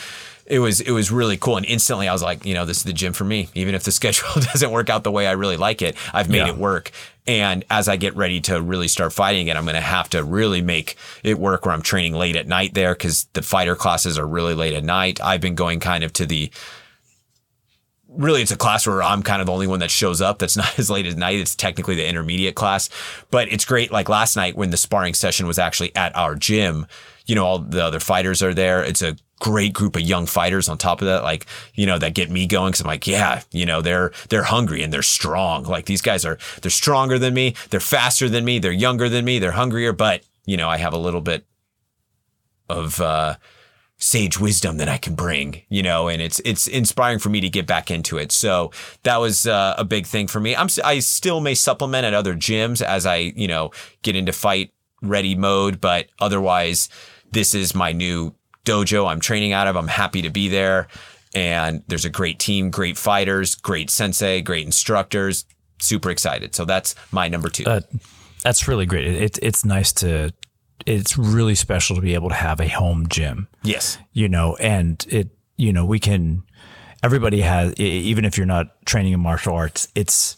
[0.45, 1.55] it was it was really cool.
[1.57, 3.47] And instantly, I was like, you know, this is the gym for me.
[3.55, 6.39] Even if the schedule doesn't work out the way I really like it, I've made
[6.39, 6.49] Yeah.
[6.49, 6.91] it work.
[7.27, 10.23] And as I get ready to really start fighting again, I'm going to have to
[10.23, 11.65] really make it work.
[11.65, 14.83] Where I'm training late at night there because the fighter classes are really late at
[14.83, 15.21] night.
[15.21, 16.51] I've been going kind of to the
[18.11, 20.57] really it's a class where I'm kind of the only one that shows up that's
[20.57, 21.39] not as late at night.
[21.39, 22.89] It's technically the intermediate class,
[23.29, 23.91] but it's great.
[23.91, 26.87] Like last night when the sparring session was actually at our gym,
[27.25, 28.83] you know, all the other fighters are there.
[28.83, 32.13] It's a great group of young fighters on top of that, like, you know, that
[32.13, 32.73] get me going.
[32.73, 35.63] Cause I'm like, yeah, you know, they're, they're hungry and they're strong.
[35.63, 37.55] Like these guys are, they're stronger than me.
[37.69, 38.59] They're faster than me.
[38.59, 39.39] They're younger than me.
[39.39, 41.45] They're hungrier, but you know, I have a little bit
[42.69, 43.35] of, uh,
[44.01, 47.49] sage wisdom that I can bring, you know, and it's it's inspiring for me to
[47.49, 48.31] get back into it.
[48.31, 48.71] So
[49.03, 50.55] that was uh, a big thing for me.
[50.55, 53.71] I'm I still may supplement at other gyms as I you know
[54.01, 56.89] get into fight ready mode, but otherwise
[57.31, 58.33] this is my new
[58.65, 59.77] dojo I'm training out of.
[59.77, 60.87] I'm happy to be there,
[61.35, 65.45] and there's a great team, great fighters, great sensei, great instructors.
[65.79, 66.55] Super excited.
[66.55, 67.65] So that's my number two.
[67.65, 67.81] Uh,
[68.43, 69.05] that's really great.
[69.05, 70.31] It, it, it's nice to,
[70.85, 73.97] it's really special to be able to have a home gym, yes.
[74.13, 76.43] you know, and it, you know, we can,
[77.03, 80.37] everybody has, even if you're not training in martial arts, it's,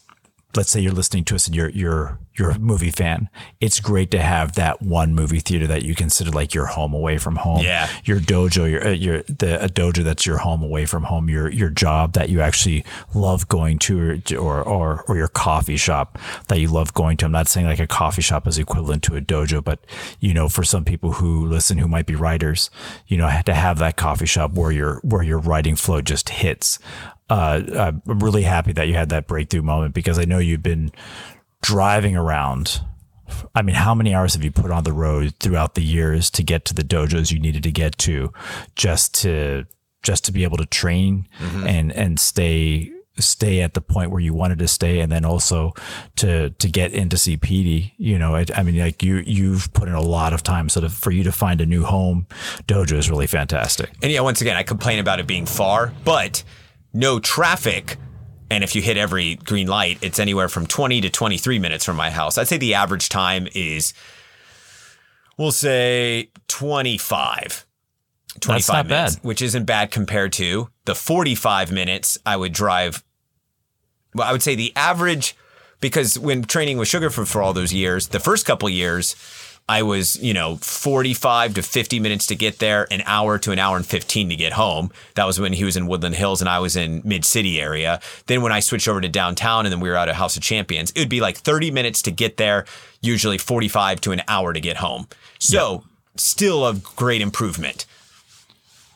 [0.56, 3.30] let's say you're listening to us and you're, you're, you're a movie fan.
[3.62, 7.18] It's great to have that one movie theater that you consider like your home away
[7.18, 7.64] from home.
[7.64, 7.90] Yeah.
[8.06, 11.50] Your dojo, your, uh, your, the, a dojo that's your home away from home, your,
[11.50, 16.18] your job that you actually love going to or, or, or, or your coffee shop
[16.48, 17.26] that you love going to.
[17.26, 19.86] I'm not saying like a coffee shop is equivalent to a dojo, but
[20.20, 22.70] you know, for some people who listen, who might be writers,
[23.08, 26.80] you know, to have that coffee shop where your, where your writing flow just hits.
[27.30, 27.62] Uh,
[28.06, 30.92] I'm really happy that you had that breakthrough moment because I know you've been
[31.64, 32.82] driving around.
[33.56, 36.44] I mean, how many hours have you put on the road throughout the years to
[36.44, 38.32] get to the dojos you needed to get to
[38.76, 39.66] just to
[40.04, 41.66] just to be able to train mm-hmm.
[41.66, 45.72] and and stay stay at the point where you wanted to stay and then also
[46.18, 49.94] to to get into CPD you know I, I mean like you you've put in
[49.94, 52.28] a lot of time so to, for you to find a new home
[52.68, 56.44] dojo is really fantastic And yeah, once again, I complain about it being far, but
[56.92, 57.98] no traffic.
[58.54, 61.96] And if you hit every green light, it's anywhere from 20 to 23 minutes from
[61.96, 62.38] my house.
[62.38, 63.96] I'd say the average time is,
[65.40, 67.66] we'll say 25.
[68.40, 69.26] 25 not minutes, bad.
[69.26, 73.04] which isn't bad compared to the 45 minutes I would drive.
[74.14, 75.36] Well, I would say the average,
[75.82, 79.16] because when training with Sugarfoot for all those years, the first couple years,
[79.74, 83.58] I was, you know, 45 to 50 minutes to get there, an hour to an
[83.58, 84.92] hour and 15 to get home.
[85.16, 88.00] That was when he was in Woodland Hills and I was in mid city area.
[88.28, 90.44] Then when I switched over to downtown and then we were out at House of
[90.44, 92.66] Champions, it would be like 30 minutes to get there,
[93.02, 95.08] usually 45 to an hour to get home.
[95.40, 95.84] So
[96.18, 97.88] still a great improvement.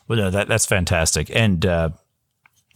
[0.06, 1.90] well no, that that's fantastic and uh,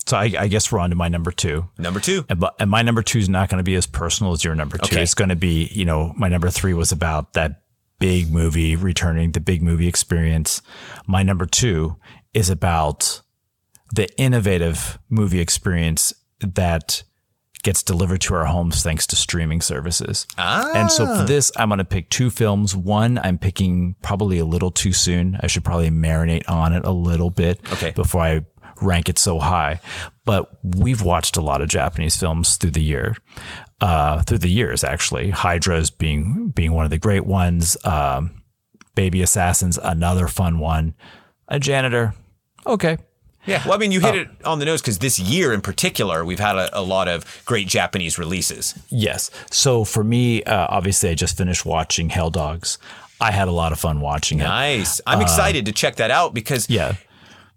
[0.07, 2.25] so I, I guess we're on to my number two Number two.
[2.29, 4.77] And, and my number two is not going to be as personal as your number
[4.77, 4.97] two.
[4.97, 5.03] Okay.
[5.05, 7.62] It's going to be, you know, my number three was about that
[8.03, 10.61] big movie returning, the big movie experience.
[11.07, 11.97] My number two
[12.35, 13.23] is about
[13.95, 17.05] the innovative movie experience that
[17.63, 20.27] gets delivered to our homes thanks to streaming services.
[20.37, 20.73] Ah.
[20.75, 22.75] And so for this, I'm going to pick two films.
[22.75, 25.39] One, I'm picking probably a little too soon.
[25.41, 27.93] I should probably marinate on it a little bit Okay.
[27.93, 28.41] before I
[28.81, 29.81] rank it so high.
[30.25, 33.15] But we've watched a lot of Japanese films through the year,
[33.83, 35.29] uh, through the years actually.
[35.31, 37.77] Hydra's being being one of the great ones.
[37.85, 38.43] Um,
[38.95, 40.95] Baby Assassins, another fun one.
[41.49, 42.15] A janitor,
[42.67, 42.97] okay.
[43.47, 43.63] Yeah.
[43.65, 46.39] Well, I mean, you hit it on the nose because this year in particular, we've
[46.39, 48.79] had a, a lot of great Japanese releases.
[48.89, 49.31] Yes.
[49.51, 52.79] So for me, uh, obviously, I just finished watching Hell Dogs.
[53.21, 54.45] I had a lot of fun watching it.
[54.45, 55.01] Nice.
[55.07, 56.95] I'm excited to check that out because Yeah.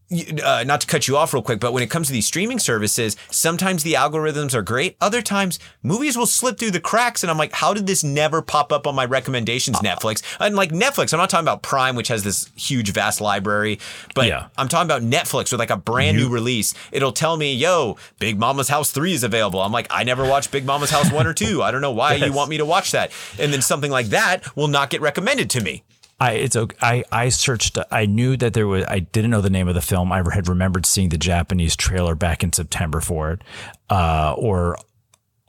[0.08, 2.28] You- uh, not to cut you off real quick, but when it comes to these
[2.28, 4.96] streaming services, sometimes the algorithms are great.
[5.02, 8.44] Other times, movies will slip through the cracks, and I'm like, how did this never
[8.44, 9.78] pop up on my recommendations?
[9.80, 13.80] Netflix, and like Netflix, I'm not talking about Prime, which has this huge, vast library,
[14.14, 14.46] but Yeah.
[14.58, 16.76] I'm talking about Netflix with like a brand new release.
[16.92, 20.52] It'll tell me, "Yo, Big Momma's House Three is available." I'm like, I never watched
[20.52, 21.64] Big Momma's House One or Two.
[21.64, 24.56] I don't know why you want me to watch that, and then something like that
[24.56, 25.84] will not get recommended to me.
[26.20, 26.76] I it's okay.
[26.82, 27.78] I I searched.
[27.92, 28.86] I knew that there was.
[28.86, 30.12] I didn't know the name of the film.
[30.12, 33.42] I had remembered seeing the Japanese trailer back in September for it,
[33.90, 34.78] uh, or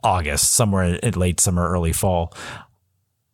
[0.03, 2.33] August, somewhere in late summer, early fall.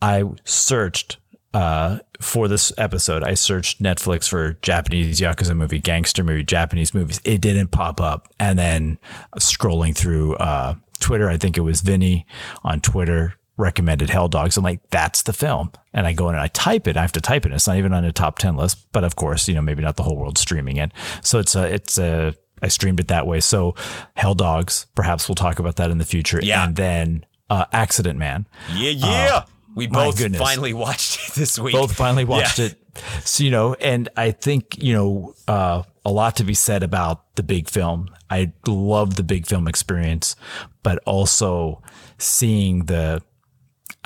[0.00, 1.16] I searched
[1.52, 3.24] uh, for this episode.
[3.24, 7.20] I searched Netflix for Japanese yakuza movie, gangster movie, Japanese movies.
[7.24, 8.98] It didn't pop up, and then
[9.38, 12.26] scrolling through uh, Twitter, I think it was Vinny
[12.62, 14.56] on Twitter recommended Hell Dogs.
[14.56, 15.70] I'm like, that's the film.
[15.92, 16.96] And I go in and I type it.
[16.96, 17.52] I have to type it.
[17.52, 19.96] It's not even on a top 10 list, but of course, you know, maybe not
[19.96, 20.90] the whole world streaming it.
[21.22, 23.40] So it's a, it's a, I streamed it that way.
[23.40, 23.74] So
[24.16, 26.40] Hell Dogs, perhaps we'll talk about that in the future.
[26.42, 26.64] Yeah.
[26.66, 28.46] And then uh, Accident Man.
[28.74, 29.44] Yeah, yeah.
[29.76, 31.74] we Uh, my both finally watched it this week.
[31.74, 32.66] Both finally watched Yeah.
[32.66, 32.80] it.
[33.24, 37.34] So, you know, and I think, you know, uh, a lot to be said about
[37.36, 38.08] the big film.
[38.30, 40.36] I love the big film experience,
[40.82, 41.82] but also
[42.18, 43.22] seeing the,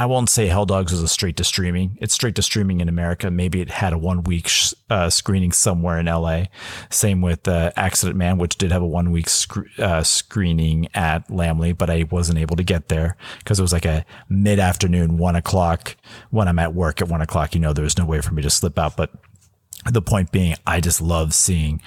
[0.00, 1.98] I won't say Hell Dogs is a straight to streaming.
[2.00, 3.32] It's straight to streaming in America.
[3.32, 6.44] Maybe it had a one week sh- uh, screening somewhere in LA.
[6.88, 11.26] Same with uh, Accident Man, which did have a one week sc- uh, screening at
[11.26, 15.18] Laemmle, but I wasn't able to get there because it was like a mid afternoon,
[15.18, 15.96] one o'clock
[16.30, 17.56] when I'm at work at one o'clock.
[17.56, 18.96] You know, there was no way for me to slip out.
[18.96, 19.10] But
[19.90, 21.82] the point being, I just love seeing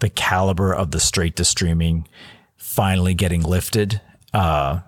[0.00, 2.06] the caliber of the straight to streaming
[2.58, 4.02] finally getting lifted.
[4.34, 4.80] Uh,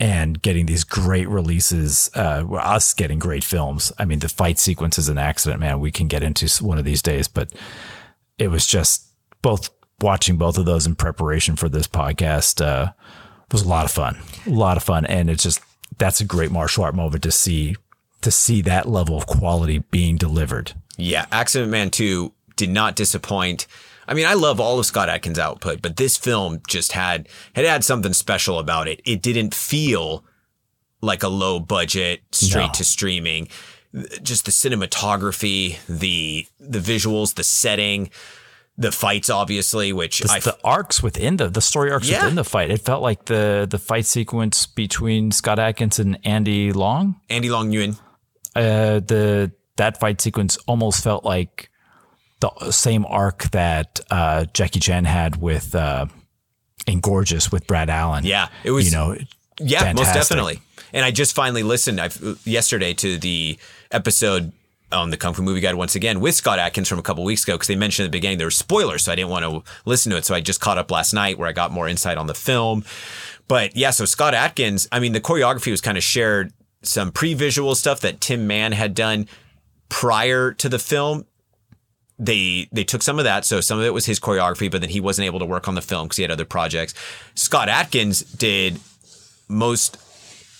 [0.00, 3.92] and getting these great releases, uh, us getting great films.
[3.98, 7.02] I mean, the fight sequences in Accident Man, we can get into one of these
[7.02, 7.52] days, but
[8.38, 9.06] it was just
[9.42, 9.70] both
[10.00, 12.92] watching both of those in preparation for this podcast uh,
[13.50, 15.60] was a lot of fun, a lot of fun, and it's just
[15.96, 17.74] that's a great martial art moment to see
[18.20, 20.72] to see that level of quality being delivered.
[20.96, 23.66] Yeah, Accident Man 2 did not disappoint.
[24.08, 27.64] I mean, I love all of Scott Adkins' output, but this film just had had
[27.66, 29.00] had something special about it.
[29.04, 30.24] It didn't feel
[31.02, 32.72] like a low budget straight No.
[32.72, 33.48] to streaming.
[34.22, 38.10] Just the cinematography, the the visuals, the setting,
[38.76, 42.20] the fights obviously, which The, I the arcs within the the story arcs Yeah.
[42.22, 46.72] within the fight, it felt like the the fight sequence between Scott Adkins and Andy
[46.72, 47.98] Long Andy Long Nguyen.
[48.56, 51.67] uh, the that fight sequence almost felt like
[52.40, 56.06] the same arc that uh, Jackie Chan had with uh,
[56.86, 58.24] in Gorgeous with Brad Allan.
[58.24, 59.16] Yeah, it was you know,
[59.60, 60.60] Yeah, most definitely.
[60.92, 63.58] And I just finally listened I've, yesterday to the
[63.90, 64.52] episode
[64.90, 67.42] on the Kung Fu Movie Guide once again with Scott Adkins from a couple weeks
[67.42, 69.70] ago because they mentioned at the beginning there were spoilers, so I didn't want to
[69.84, 70.24] listen to it.
[70.24, 72.84] So I just caught up last night where I got more insight on the film.
[73.48, 77.74] But yeah, so Scott Adkins, I mean, the choreography was kind of shared some pre-visual
[77.74, 79.26] stuff that Tim Man had done
[79.88, 81.26] prior to the film.
[82.18, 84.90] They they took some of that, so some of it was his choreography, but then
[84.90, 86.94] he wasn't able to work on the film because he had other projects.
[87.34, 88.80] Scott Adkins did
[89.48, 89.98] most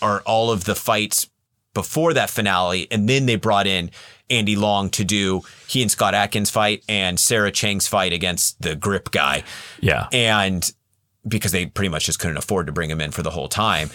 [0.01, 1.29] or all of the fights
[1.75, 3.91] before that finale, and then they brought in
[4.31, 8.75] Andy Long to do he and Scott Adkins fight and Sarah Chang's fight against the
[8.75, 9.43] grip guy.
[9.81, 10.09] Yeah.
[10.13, 10.71] And
[11.27, 13.91] because they pretty much just couldn't afford to bring him in for the whole time.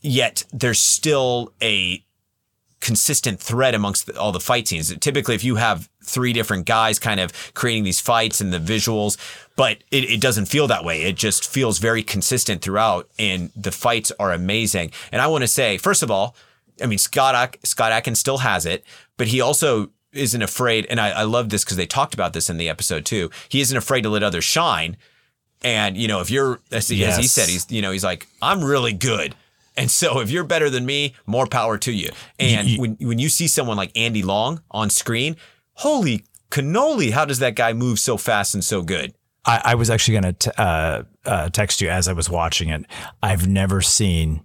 [0.00, 2.02] Yet there's still a
[2.80, 4.94] consistent thread amongst the, all the fight scenes.
[4.98, 9.16] Typically, if you have three different guys kind of creating these fights and the visuals,
[9.56, 11.02] but it, it, doesn't feel that way.
[11.02, 14.92] It just feels very consistent throughout, and the fights are amazing.
[15.12, 16.34] And I want to say, first of all,
[16.82, 18.84] I mean Scott Scott Adkins still has it,
[19.16, 20.86] but he also isn't afraid.
[20.88, 23.30] And I, I love this because they talked about this in the episode too.
[23.48, 24.96] He isn't afraid to let others shine.
[25.62, 27.12] And you know, if you're as, yes.
[27.12, 29.34] as he said, he's you know, he's like, I'm really good.
[29.78, 32.10] And so if you're better than me, more power to you.
[32.38, 35.36] And when when you see someone like Andy Long on screen,
[35.74, 39.14] holy cannoli, how does that guy move so fast and so good?
[39.44, 42.84] I, I was actually going to uh, uh, text you as I was watching it.
[43.22, 44.42] I've never seen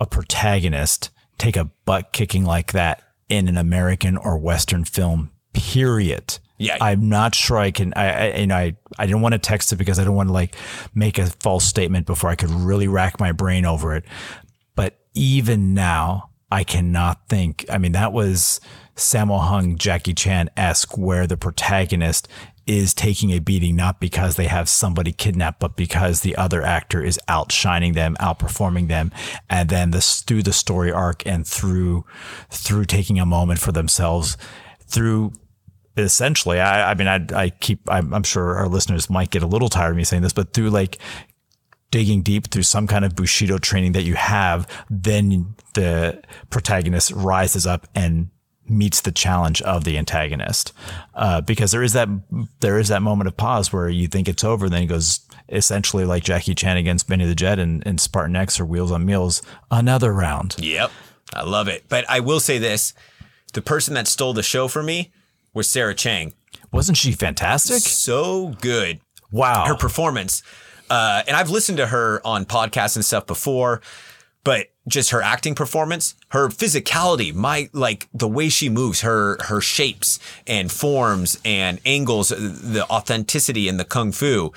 [0.00, 5.32] a protagonist take a butt kicking like that in an American or Western film.
[5.52, 6.38] Period.
[6.58, 7.92] Yeah, I'm not sure I can.
[7.96, 10.32] I, I and I I didn't want to text it because I don't want to
[10.32, 10.54] like
[10.94, 14.04] make a false statement before I could really rack my brain over it
[15.16, 17.64] even now, I cannot think.
[17.70, 18.60] I mean, that was
[18.94, 22.28] Sammo Hung, Jackie Chan esque, where the protagonist
[22.66, 27.02] is taking a beating not because they have somebody kidnapped, but because the other actor
[27.02, 29.12] is outshining them, outperforming them,
[29.48, 32.04] and then this through the story arc and through
[32.50, 34.36] through taking a moment for themselves,
[34.86, 35.32] through
[35.96, 39.46] essentially, I, I mean, I, I keep, I'm, I'm sure our listeners might get a
[39.46, 40.98] little tired of me saying this, but through like
[41.90, 47.66] digging deep through some kind of Bushido training that you have, then the protagonist rises
[47.66, 48.30] up and
[48.68, 50.72] meets the challenge of the antagonist.
[51.14, 52.08] Uh, because there is that
[52.60, 56.04] there is that moment of pause where you think it's over, then he goes essentially
[56.04, 59.42] like Jackie Chan against Benny the Jet and, and Spartan X or Wheels on Meals,
[59.70, 60.56] another round.
[60.58, 60.90] Yep.
[61.34, 61.84] I love it.
[61.88, 62.94] But I will say this
[63.52, 65.12] the person that stole the show for me
[65.54, 66.34] was Sarah Chang.
[66.72, 67.80] Wasn't she fantastic?
[67.80, 69.00] So good.
[69.30, 69.66] Wow.
[69.66, 70.42] Her performance.
[70.90, 73.80] Uh, and I've listened to her on podcasts and stuff before,
[74.44, 79.60] but just her acting performance, her physicality, my like the way she moves, her her
[79.60, 84.52] shapes and forms and angles, the authenticity in the kung fu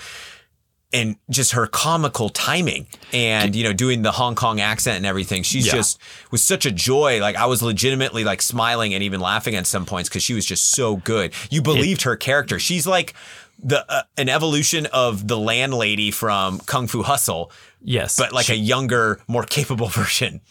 [0.91, 5.43] and just her comical timing and you know doing the Hong Kong accent and everything.
[5.43, 5.73] She's yeah.
[5.73, 5.99] just
[6.31, 7.19] was such a joy.
[7.21, 10.45] Like I was legitimately like smiling and even laughing at some points cuz she was
[10.45, 11.33] just so good.
[11.51, 12.59] You believed it, her character.
[12.59, 13.13] She's like
[13.61, 17.51] the uh, an evolution of the landlady from Kung Fu Hustle.
[17.81, 20.41] Yes, but like she, a younger, more capable version.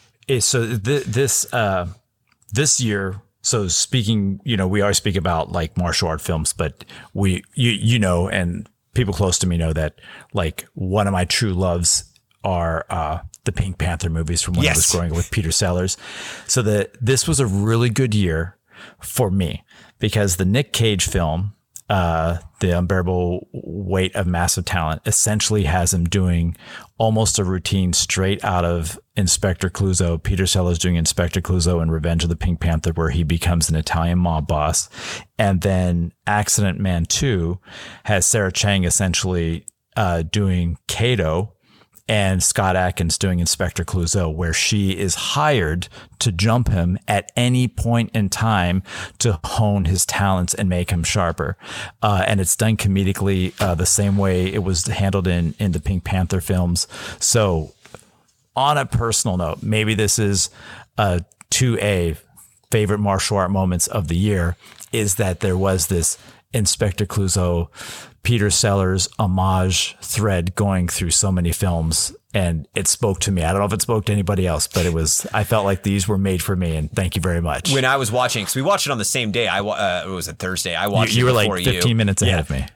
[0.40, 1.88] So th- this uh,
[2.52, 3.22] this year.
[3.40, 6.84] So speaking, you know, we always speak about like martial art films, but
[7.14, 10.00] we you you know, and people close to me know that
[10.32, 12.04] like one of my true loves
[12.44, 14.76] are uh, the Pink Panther movies from when yes.
[14.76, 15.96] I was growing up with Peter Sellers.
[16.46, 18.58] So that this was a really good year
[19.00, 19.64] for me
[19.98, 21.54] because the Nick Cage film
[21.88, 26.56] uh, the unbearable weight of massive talent essentially has him doing
[26.98, 30.22] almost a routine straight out of Inspector Clouseau.
[30.22, 33.76] Peter Sellers doing Inspector Clouseau in Revenge of the Pink Panther, where he becomes an
[33.76, 34.90] Italian mob boss.
[35.38, 37.58] And then Accident Man 2
[38.04, 39.64] has Sarah Chang essentially
[39.96, 41.54] uh, doing Kato
[42.08, 45.88] and Scott Adkins doing Inspector Clouseau, where she is hired
[46.20, 48.82] to jump him at any point in time
[49.18, 51.56] to hone his talents and make him sharper.
[52.02, 55.80] Uh, and it's done comedically uh, the same way it was handled in in the
[55.80, 56.88] Pink Panther films.
[57.20, 57.74] So,
[58.56, 60.50] on a personal note, maybe this is
[60.96, 62.16] uh, 2A
[62.70, 64.56] favorite martial art moments of the year
[64.92, 66.18] is that there was this
[66.52, 67.68] Inspector Clouseau
[68.28, 73.42] Peter Sellers homage thread going through so many films and it spoke to me.
[73.42, 75.26] I don't know if it spoke to anybody else, but it was.
[75.32, 77.72] I felt like these were made for me, and thank you very much.
[77.72, 79.48] When I was watching, because we watched it on the same day.
[79.48, 80.74] I uh, it was a Thursday.
[80.74, 81.14] I watched.
[81.14, 81.94] You, you were like 15 you.
[81.94, 82.40] minutes ahead yeah.
[82.40, 82.66] of me.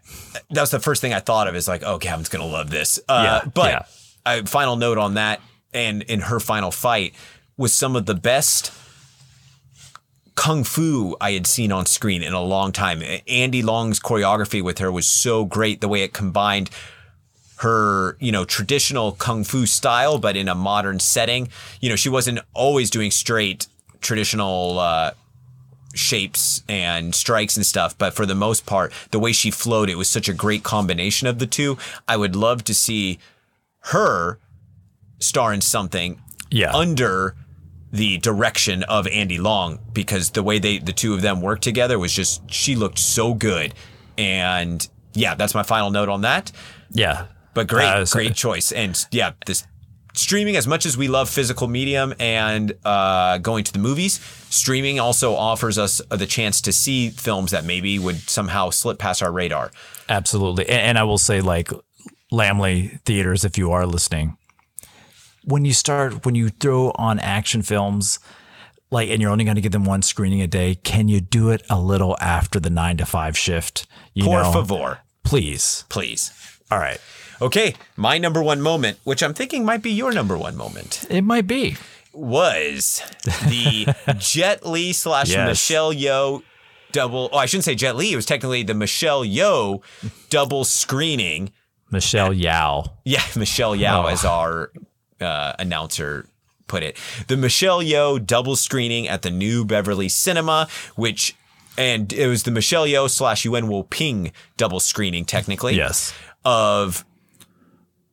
[0.53, 1.55] That was the first thing I thought of.
[1.55, 2.99] Is like, oh, Gavin's gonna love this.
[3.07, 3.87] Uh, yeah, but
[4.25, 4.43] yeah.
[4.47, 5.43] final note on that,
[5.75, 7.13] and in her final fight
[7.59, 8.73] was some of the best
[10.35, 13.03] kung fu I had seen on screen in a long time.
[13.29, 15.81] Andy Long's choreography with her was so great.
[15.81, 16.71] The way it combined
[17.59, 21.49] her, you know, traditional kung fu style, but in a modern setting.
[21.81, 23.67] You know, she wasn't always doing straight
[24.01, 25.13] traditional uh,
[25.95, 29.97] shapes and strikes and stuff, but for the most part, the way she flowed, it
[29.97, 31.79] was such a great combination of the two.
[32.09, 33.19] I would love to see
[33.87, 34.39] her
[35.21, 36.21] star in something
[36.51, 36.75] Yeah.
[36.75, 37.37] under
[37.93, 41.99] the direction of Andy Long because the way they the two of them worked together
[41.99, 43.75] was just she looked so good.
[44.17, 46.53] And yeah, that's my final note on that.
[46.91, 47.27] yeah.
[47.55, 48.73] But great, Uh, great choice.
[48.73, 49.67] And yeah, this
[50.15, 54.99] streaming as much as we love physical medium and uh, going to the movies, streaming
[54.99, 59.31] also offers us the chance to see films that maybe would somehow slip past our
[59.31, 59.71] radar.
[60.09, 60.67] Absolutely.
[60.67, 61.71] And, and I will say, like,
[62.33, 64.37] Laemmle Theaters, if you are listening,
[65.45, 68.19] when you start, when you throw on action films,
[68.91, 71.51] like, and you're only going to give them one screening a day, can you do
[71.51, 73.87] it a little after the nine to five shift?
[74.15, 75.85] You Por know, favor, please.
[75.89, 76.31] please.
[76.71, 77.01] All right.
[77.41, 81.05] Okay, my number one moment, which I'm thinking might be your number one moment.
[81.11, 81.77] It might be.
[82.13, 85.49] was the Jet Li slash Yes.
[85.49, 86.43] Michelle Yeoh
[86.93, 87.31] double.
[87.33, 88.13] Oh, I shouldn't say Jet Li.
[88.13, 89.83] It was technically the Michelle Yeoh
[90.31, 91.51] double screening.
[91.91, 92.85] Michelle Yao.
[93.05, 94.07] Yeah, Michelle Yeoh, Oh.
[94.09, 94.71] as our
[95.23, 96.27] uh, announcer
[96.67, 96.97] put it.
[97.29, 101.35] The Michelle Yeoh double screening at the New Beverly Cinema, which.
[101.79, 106.13] And it was the Michelle Yeoh slash Yuen Wo Ping double screening, technically Yes.
[106.45, 107.03] of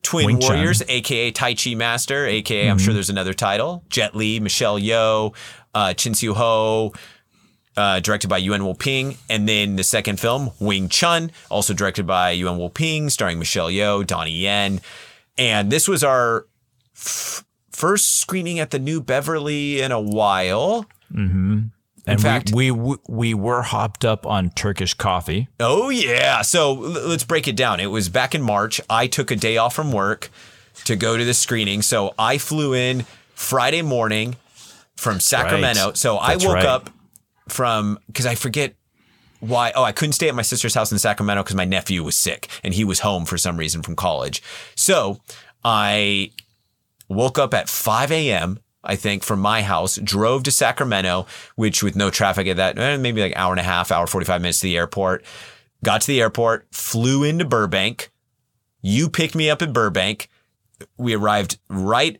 [0.02, 0.56] Twin Wing Chun.
[0.56, 3.84] Warriors, aka Tai Chi Master, aka I'm sure there's another title.
[3.90, 5.34] Jet Li, Michelle Yeoh,
[5.74, 6.94] uh, Chin Siu Ho,
[7.76, 12.06] uh, directed by Yuen Wo Ping, and then the second film, Wing Chun, also directed
[12.06, 14.80] by Yuen Wo Ping, starring Michelle Yeoh, Donnie Yen,
[15.36, 16.46] and this was our
[17.00, 20.86] f- first screening at the New Beverly in a while.
[21.12, 21.60] Mm-hmm.
[22.06, 25.48] And we- fact- we, we we were hopped up on Turkish coffee.
[25.58, 26.42] Oh yeah.
[26.42, 27.80] So let's break it down.
[27.80, 28.80] It was back in March.
[28.88, 30.30] I took a day off from work
[30.84, 31.82] to go to the screening.
[31.82, 34.36] So I flew in Friday morning
[34.96, 35.86] from Sacramento.
[35.88, 35.96] Right.
[35.96, 36.66] So I That's woke right.
[36.66, 36.90] up
[37.48, 38.74] from because I forget
[39.40, 39.72] why.
[39.74, 42.48] Oh, I couldn't stay at my sister's house in Sacramento because my nephew was sick
[42.64, 44.42] and he was home for some reason from college.
[44.74, 45.20] So
[45.64, 46.30] I
[47.10, 48.58] woke up at 5 a.m.
[48.82, 52.96] I think from my house, drove to Sacramento, which with no traffic at that, eh,
[52.96, 55.22] maybe like hour and a half, hour 45 minutes to the airport.
[55.84, 58.10] Got to the airport, flew into Burbank.
[58.80, 60.30] You picked me up in Burbank.
[60.96, 62.18] We arrived right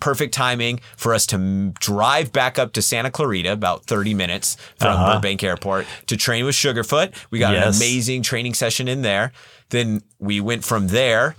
[0.00, 4.56] perfect timing for us to m- drive back up to Santa Clarita, about 30 minutes
[4.76, 5.14] from Uh-huh.
[5.14, 7.14] Burbank Airport to train with Sugarfoot.
[7.30, 9.32] We got an amazing training session in there.
[9.70, 11.36] Then we went from there.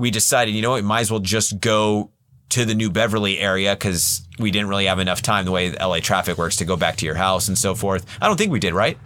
[0.00, 2.10] We decided, you know, what, we might as well just go
[2.50, 6.00] to the New Beverly area because we didn't really have enough time the way LA
[6.00, 8.04] traffic works to go back to your house and so forth.
[8.20, 8.98] I don't think we did, right?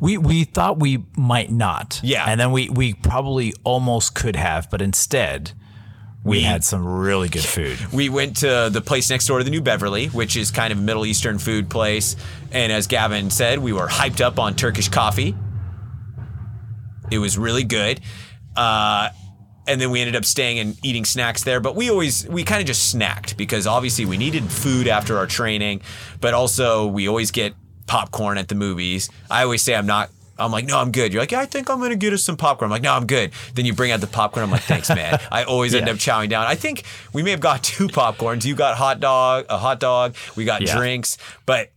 [0.00, 2.00] We we thought we might not.
[2.02, 2.24] Yeah.
[2.26, 5.52] And then we we probably almost could have, but instead
[6.24, 7.78] we, We- had some really good food.
[7.92, 10.78] we went to the place next door to the New Beverly, which is kind of
[10.78, 12.16] a Middle Eastern food place.
[12.50, 15.34] And as Gavin said, we were hyped up on Turkish coffee.
[17.10, 18.00] It was really good.
[18.56, 19.10] Uh,
[19.70, 21.60] and then we ended up staying and eating snacks there.
[21.60, 25.26] But we always, we kind of just snacked because obviously we needed food after our
[25.26, 25.80] training,
[26.20, 27.54] but also we always get
[27.86, 29.08] popcorn at the movies.
[29.30, 30.10] I always say I'm not.
[30.38, 31.12] I'm like, no, I'm good.
[31.12, 32.66] You're like, yeah, I think I'm gonna get us some popcorn.
[32.68, 33.30] I'm like, no, I'm good.
[33.54, 34.42] Then you bring out the popcorn.
[34.42, 35.20] I'm like, thanks, man.
[35.30, 36.46] I always end up chowing down.
[36.46, 38.44] I think we may have got two popcorns.
[38.46, 40.16] You got hot dog, a hot dog.
[40.36, 40.76] We got Yeah.
[40.76, 41.72] drinks, but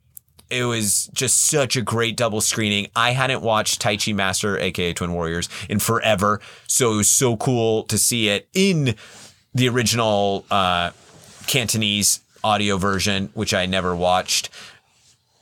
[0.54, 2.88] it was just such a great double screening.
[2.96, 7.36] I hadn't watched Tai Chi Master, aka Twin Warriors, in forever, so it was so
[7.38, 8.96] cool to see it in
[9.54, 10.92] the original uh,
[11.48, 14.50] Cantonese audio version, which I never watched.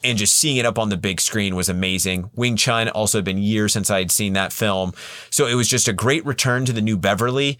[0.03, 2.31] And just seeing it up on the big screen was amazing.
[2.35, 4.93] Wing Chun also had been years since I had seen that film.
[5.29, 7.59] So it was just a great return to the New Beverly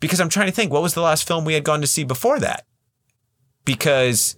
[0.00, 2.02] because I'm trying to think what was the last film we had gone to see
[2.02, 2.66] before that?
[3.64, 4.36] Because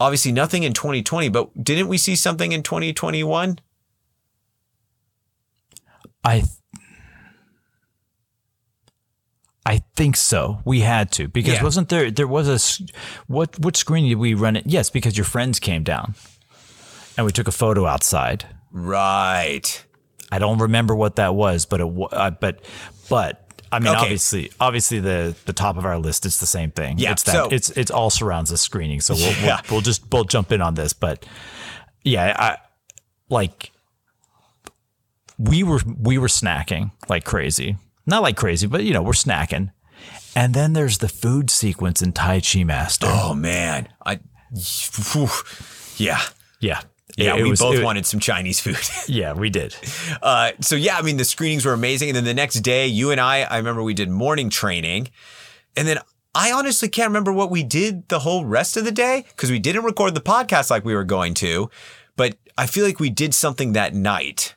[0.00, 3.58] obviously nothing in 2020, but didn't we see something in 2021?
[6.24, 6.44] I
[9.64, 10.60] I think so.
[10.64, 11.62] We had to because Yeah.
[11.62, 12.84] wasn't there there was a
[13.26, 14.64] what what screen did we run it?
[14.66, 16.14] Yes, because your friends came down.
[17.16, 18.46] And we took a photo outside.
[18.70, 19.84] Right.
[20.32, 22.64] I don't remember what that was, but it uh, but
[23.08, 23.41] but
[23.72, 23.98] I mean, Okay.
[24.00, 26.98] obviously, obviously the the top of our list is the same thing.
[26.98, 29.00] Yeah, it's that so- it's it's all surrounds the screening.
[29.00, 29.60] So we'll, Yeah.
[29.68, 31.24] we'll we'll just we'll jump in on this, but
[32.04, 32.56] yeah, I
[33.28, 33.72] like
[35.38, 37.76] we were we were snacking like crazy,
[38.06, 39.72] not like crazy, but you know we're snacking,
[40.36, 43.06] and then there's the food sequence in Tai Chi Master.
[43.08, 43.88] Oh man.
[44.04, 44.20] I
[45.12, 45.28] whew.
[45.96, 46.20] yeah.
[46.60, 46.82] Yeah,
[47.16, 48.78] Yeah, It- it we was- both it- wanted some Chinese food.
[49.08, 49.74] Yeah, we did.
[50.22, 53.10] Uh, so yeah, I mean the screenings were amazing, and then the next day, you
[53.10, 55.08] and I, I remember we did morning training,
[55.76, 55.98] and then
[56.34, 59.58] I honestly can't remember what we did the whole rest of the day because we
[59.58, 61.68] didn't record the podcast like we were going to,
[62.16, 64.54] but I feel like we did something that night.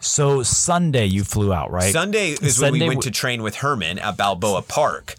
[0.00, 1.92] So Sunday you flew out, right?
[1.92, 5.14] Sunday is when we went to train with Herman at Balboa Park.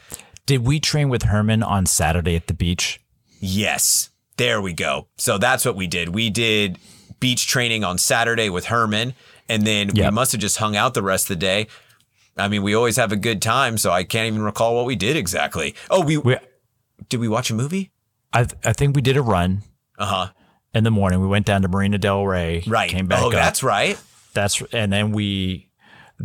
[0.45, 2.99] Did we train with Herman on Saturday at the beach?
[3.39, 5.07] Yes, there we go.
[5.17, 6.09] So that's what we did.
[6.09, 6.77] We did
[7.19, 9.13] beach training on Saturday with Herman,
[9.47, 11.67] and then we must have just hung out the rest of the day.
[12.35, 14.95] I mean, we always have a good time, so I can't even recall what we
[14.95, 15.75] did exactly.
[15.89, 16.37] Oh, we, We,
[17.07, 17.91] did we watch a movie?
[18.33, 19.61] I I think we did a run
[19.99, 20.27] Uh huh.
[20.73, 21.21] in the morning.
[21.21, 22.63] We went down to Marina Del Rey.
[22.65, 22.89] Right.
[22.89, 23.33] Came back oh, up.
[23.33, 23.99] that's right.
[24.33, 25.69] That's and then we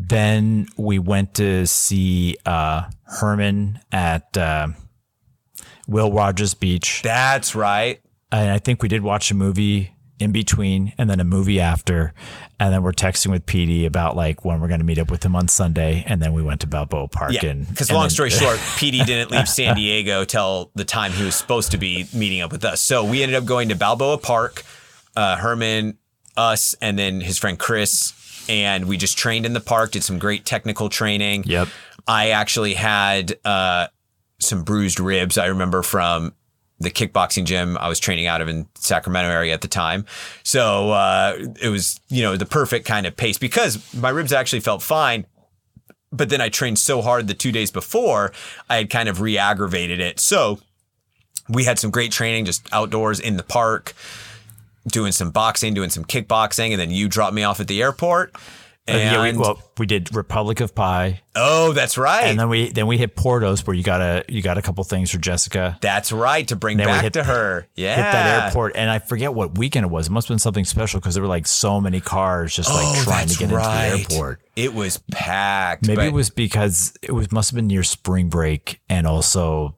[0.08, 4.68] then we went to see uh, Herman at uh,
[5.86, 8.00] Will Rogers Beach, That's right.
[8.30, 12.12] and I think we did watch a movie in between, and then a movie after,
[12.58, 15.22] and then we're texting with PD about like when we're going to meet up with
[15.24, 17.32] him on Sunday, and then we went to Balboa Park.
[17.34, 17.46] Yeah.
[17.50, 21.24] and Because long then- story short, PD didn't leave San Diego till the time he
[21.24, 22.80] was supposed to be meeting up with us.
[22.80, 24.64] So we ended up going to Balboa Park,
[25.16, 25.98] uh, Herman,
[26.36, 28.12] us, and then his friend Chris.
[28.48, 31.44] And we just trained in the park, did some great technical training.
[31.46, 31.68] Yep.
[32.06, 33.88] I actually had uh,
[34.40, 35.36] some bruised ribs.
[35.36, 36.34] I remember from
[36.80, 40.06] the kickboxing gym I was training out of in Sacramento area at the time.
[40.44, 44.60] So uh, it was, you know, the perfect kind of pace because my ribs actually
[44.60, 45.26] felt fine.
[46.10, 48.32] But then I trained so hard the two days before,
[48.70, 50.20] I had kind of re aggravated it.
[50.20, 50.60] So
[51.48, 53.94] we had some great training just outdoors in the park,
[54.88, 56.70] doing some boxing, doing some kickboxing.
[56.72, 58.34] And then you dropped me off at the airport.
[58.86, 62.22] And, yeah, we, well, we did Republic of Pie, oh, that's right.
[62.24, 64.82] and then we then we hit Porto's, where you got a you got a couple
[64.82, 65.76] things for Jessica.
[65.82, 67.66] That's right to bring back hit- to her.
[67.74, 70.06] Yeah, hit that airport, and I forget what weekend it was.
[70.06, 72.86] It must have been something special because there were like so many cars just like
[72.86, 73.92] Oh, trying to get right.
[73.92, 74.40] into the airport.
[74.56, 75.86] It was packed.
[75.86, 79.76] Maybe but- it was because it was must have been near spring break, and also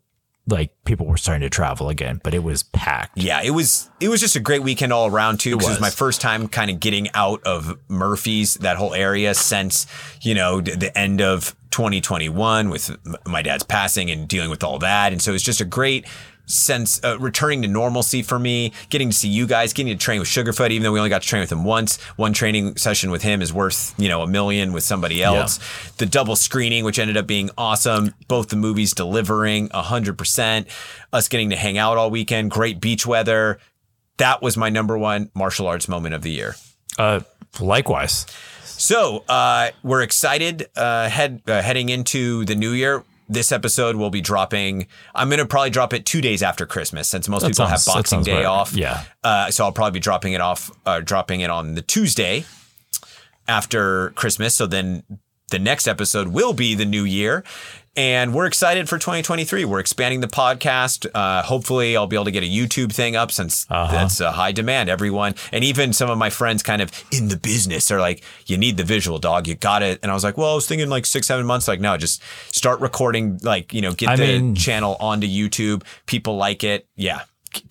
[0.51, 3.17] like people were starting to travel again, but it was packed.
[3.19, 5.51] Yeah, it was it was just a great weekend all around too.
[5.57, 5.81] Because it was was.
[5.81, 9.87] my first time kind of getting out of Murphys that whole area since
[10.21, 12.97] you know the- the end of 2021 with
[13.27, 16.05] my dad's passing and dealing with all that, and so it's just a great
[16.51, 20.19] sense uh, returning to normalcy for me getting to see you guys getting to train
[20.19, 22.01] with sugarfoot even though we only got to train with him once.
[22.17, 25.59] One training session with him is worth you know a million with somebody else.
[25.99, 30.67] The double screening which ended up being awesome both the movies delivering 100%
[31.13, 33.59] us getting to hang out all weekend great beach weather.
[34.19, 36.55] That was my number one martial arts moment of the year.
[36.99, 37.21] Uh,
[37.59, 38.27] likewise,
[38.63, 43.05] so uh, we're excited uh, head uh, heading into the new year.
[43.33, 44.89] This episode will be dropping.
[45.15, 47.87] I'm going to probably drop it two days after Christmas, since most That people sounds-
[47.87, 48.45] have Boxing Day right.
[48.45, 48.73] off.
[48.75, 49.05] Yeah.
[49.23, 52.45] Uh, so I'll probably be dropping it off, uh, dropping it on the Tuesday
[53.49, 54.55] after Christmas.
[54.55, 55.05] So then
[55.51, 57.45] the next episode will be the new year.
[57.97, 59.65] And we're excited for 2023.
[59.65, 61.07] We're expanding the podcast.
[61.13, 63.91] Uh, hopefully, I'll be able to get a YouTube thing up since Uh-huh.
[63.93, 64.89] that's a high demand.
[64.89, 68.57] Everyone, and even some of my friends kind of in the business are like, you
[68.57, 69.49] need the visual dog.
[69.49, 69.99] You got it.
[70.05, 71.67] And I was like, well, I was thinking like six, seven months.
[71.67, 72.23] Like, no, just
[72.55, 75.83] start recording, like, you know, get I the mean- channel onto YouTube.
[76.07, 76.87] People like it.
[76.95, 77.23] Yeah.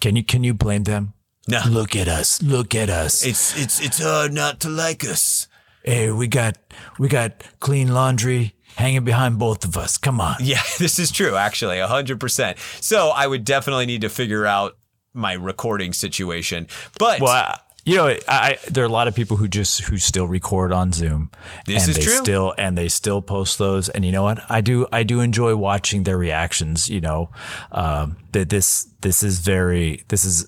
[0.01, 1.13] Can you can you blame them?
[1.47, 1.61] No.
[1.67, 2.41] Look at us!
[2.43, 3.25] Look at us!
[3.25, 5.47] It's, it's, it's hard not to like us.
[5.83, 6.57] hey, we got
[6.99, 9.97] we got clean laundry hanging behind both of us.
[9.97, 10.37] Come on.
[10.39, 12.57] Yeah, this is true, actually, 100%.
[12.81, 14.77] So I would definitely need to figure out
[15.13, 16.67] my recording situation.
[16.97, 19.81] But Well, I, you know, I, I there are a lot of people who just
[19.81, 21.31] who still record on Zoom.
[21.65, 22.13] This and is they true.
[22.13, 23.89] Still, and they still post those.
[23.89, 24.39] And you know what?
[24.49, 24.87] I do.
[24.91, 26.89] I do enjoy watching their reactions.
[26.89, 27.31] You know,
[27.71, 30.47] um, that this this is very this is.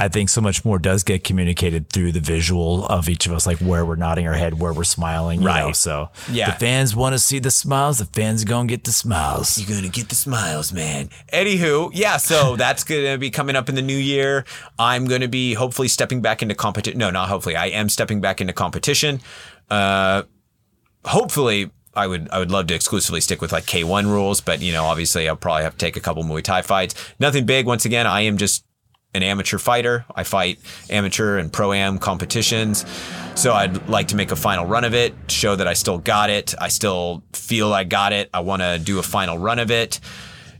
[0.00, 3.46] I think so much more does get communicated through the visual of each of us,
[3.46, 5.40] like where we're nodding our head, where we're smiling.
[5.40, 5.52] You Know?
[5.66, 5.76] Right.
[5.76, 6.50] So Yeah.
[6.52, 7.98] the fans want to see the smiles.
[7.98, 9.58] The fans are gonna get the smiles.
[9.58, 11.10] You're going to get the smiles, man.
[11.32, 14.44] Anywho, yeah, so that's going to be coming up in the new year.
[14.78, 16.98] I'm going to be hopefully stepping back into competition.
[16.98, 17.56] No, not hopefully.
[17.56, 19.20] I am stepping back into competition.
[19.68, 20.22] Uh,
[21.04, 24.72] hopefully, I would I would love to exclusively stick with like K1 rules, but you
[24.72, 26.94] know, obviously, I'll probably have to take a couple Muay Thai fights.
[27.18, 27.66] Nothing big.
[27.66, 28.64] Once again, I am just
[29.14, 30.04] an amateur fighter.
[30.14, 30.58] I fight
[30.88, 32.84] amateur and pro am competitions.
[33.34, 36.30] So I'd like to make a final run of it, show that I still got
[36.30, 36.54] it.
[36.60, 38.30] I still feel I got it.
[38.32, 40.00] I want to do a final run of it.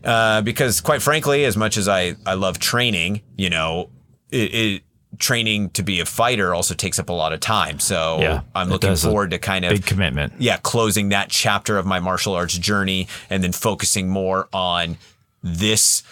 [0.02, 3.90] Uh, because quite frankly, as much as I, I love training, you know,
[4.30, 4.82] it, it
[5.18, 7.78] training to be a fighter also takes up a lot of time.
[7.78, 10.32] So Yeah, I'm looking forward to kind of Big commitment.
[10.38, 14.96] yeah, closing that chapter of my martial arts journey and then focusing more on
[15.42, 16.02] this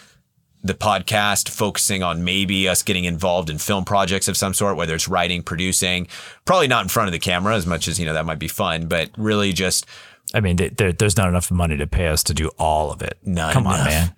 [0.61, 4.93] the podcast, focusing on maybe us getting involved in film projects of some sort, whether
[4.93, 6.07] it's writing, producing,
[6.45, 8.47] probably not in front of the camera as much as, you know, that might be
[8.47, 9.85] fun, but really just
[10.33, 13.17] I mean, there, there's not enough money to pay us to do all of it.
[13.23, 14.13] Not Come on, man.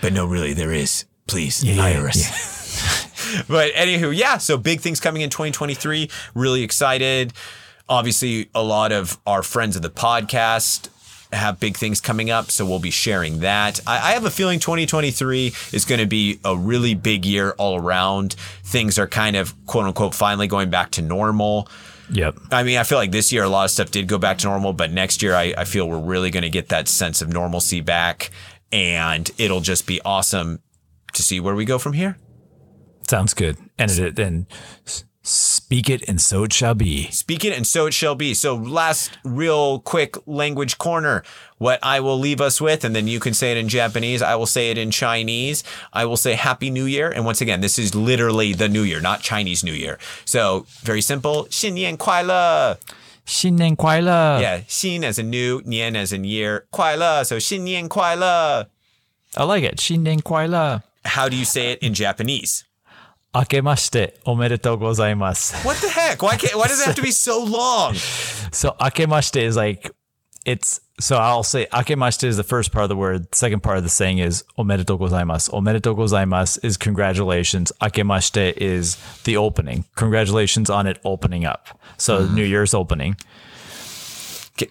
[0.00, 1.04] But no, really, there is.
[1.26, 3.44] Please Yeah, hire yeah, us.
[3.48, 4.38] but anywho, yeah.
[4.38, 6.08] So big things coming in 2023.
[6.34, 7.34] Really excited.
[7.88, 10.88] Obviously, a lot of our friends of the podcast
[11.32, 13.80] have big things coming up, so we'll be sharing that.
[13.86, 17.76] I, I have a feeling 2023 is going to be a really big year all
[17.76, 18.34] around.
[18.64, 21.68] Things are kind of quote unquote finally going back to normal.
[22.12, 22.38] Yep.
[22.50, 24.48] I mean, I feel like this year a lot of stuff did go back to
[24.48, 27.32] normal, but next year I, I feel we're really going to get that sense of
[27.32, 28.30] normalcy back,
[28.72, 30.60] and it'll just be awesome
[31.12, 32.16] to see where we go from here.
[33.08, 33.56] Sounds good.
[33.78, 34.46] And it and
[35.69, 37.09] speak it, and so it shall be.
[37.11, 38.33] Speak it, and so it shall be.
[38.33, 41.23] So, last real quick language corner.
[41.57, 44.21] What I will leave us with, and then you can say it in Japanese.
[44.21, 45.63] I will say it in Chinese.
[45.93, 47.09] I will say Happy New Year.
[47.09, 49.97] And once again, this is literally the New Year, not Chinese New Year.
[50.25, 51.47] So, very simple.
[51.49, 52.77] 新年快乐.
[53.25, 54.39] 新年快乐.
[54.41, 57.23] Yeah, 新 as in new, 年 as in year, 快乐.
[57.23, 58.67] So, 新年快乐.
[59.35, 59.79] I like it.
[59.79, 60.81] 新年快乐.
[61.03, 62.63] How do you say it in Japanese?
[63.32, 65.54] 明けましておめでとうございます。
[65.66, 66.16] What the heck?
[66.18, 67.94] Why can't why does it have to be so long?
[68.50, 69.92] so 明けまして is like
[70.44, 73.28] it's so I'll say 明けまして is the first part of the word.
[73.30, 77.72] The second part of the saying is おめでとうございます.おめでとうございます is congratulations.
[77.80, 79.84] 明けまして is the opening.
[79.94, 81.68] Congratulations on it opening up.
[81.98, 82.34] So mm.
[82.34, 83.14] New Year's opening.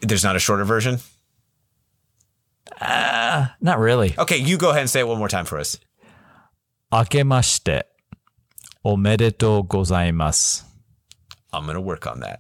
[0.01, 0.99] There's not a shorter version?
[2.81, 4.13] Uh, not really.
[4.17, 5.79] Okay, you go ahead and say it one more time for us.
[6.91, 7.88] 明けまして
[8.85, 10.63] Omedetou gozaimasu.
[11.51, 12.39] I'm gonna work on that.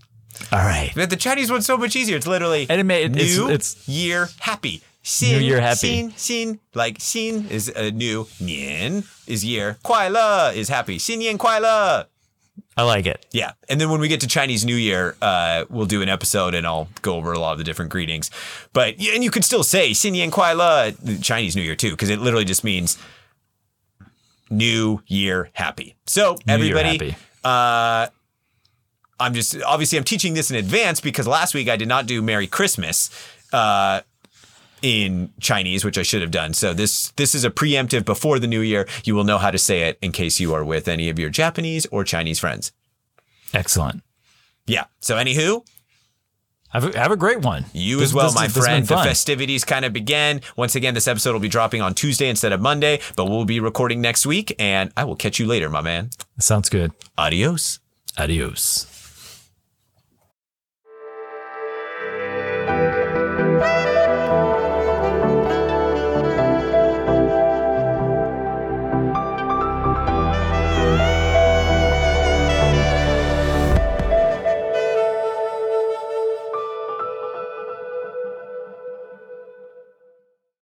[0.51, 0.91] All right.
[0.95, 2.15] But the Chinese one's so much easier.
[2.15, 4.81] It's literally and it may, it, new it's, it's, year happy.
[5.03, 6.03] Xin, new year happy.
[6.03, 8.25] Xin, xin, like xin is a new.
[8.39, 9.77] Nian is year.
[9.83, 10.97] Kuai le is happy.
[10.97, 12.07] Xin nian kuai le.
[12.77, 13.25] I like it.
[13.31, 13.51] Yeah.
[13.67, 16.65] And then when we get to Chinese New Year, uh, we'll do an episode and
[16.65, 18.31] I'll go over a lot of the different greetings.
[18.71, 22.09] But, and you could still say Xin Nian Kuai Le Chinese New Year too, because
[22.09, 22.97] it literally just means
[24.49, 25.95] New Year happy.
[26.05, 28.07] So, New everybody, uh,
[29.19, 32.21] I'm just obviously I'm teaching this in advance because last week I did not do
[32.21, 33.09] Merry Christmas
[33.51, 34.01] uh,
[34.81, 36.53] in Chinese, which I should have done.
[36.53, 38.87] So this this is a preemptive before the new year.
[39.03, 41.29] You will know how to say it in case you are with any of your
[41.29, 42.71] Japanese or Chinese friends.
[43.53, 44.03] Excellent.
[44.65, 44.85] Yeah.
[44.99, 45.65] So anywho,
[46.69, 47.65] Have a, have a great one.
[47.73, 48.85] you This- as well, this- my this friend.
[48.85, 50.41] The festivities kind of began.
[50.55, 53.59] Once again, this episode will be dropping on Tuesday instead of Monday, but we'll be
[53.59, 56.09] recording next week, and I will catch you later, my man.
[56.39, 56.91] Sounds good.
[57.17, 57.79] Adios.
[58.17, 58.85] Adios.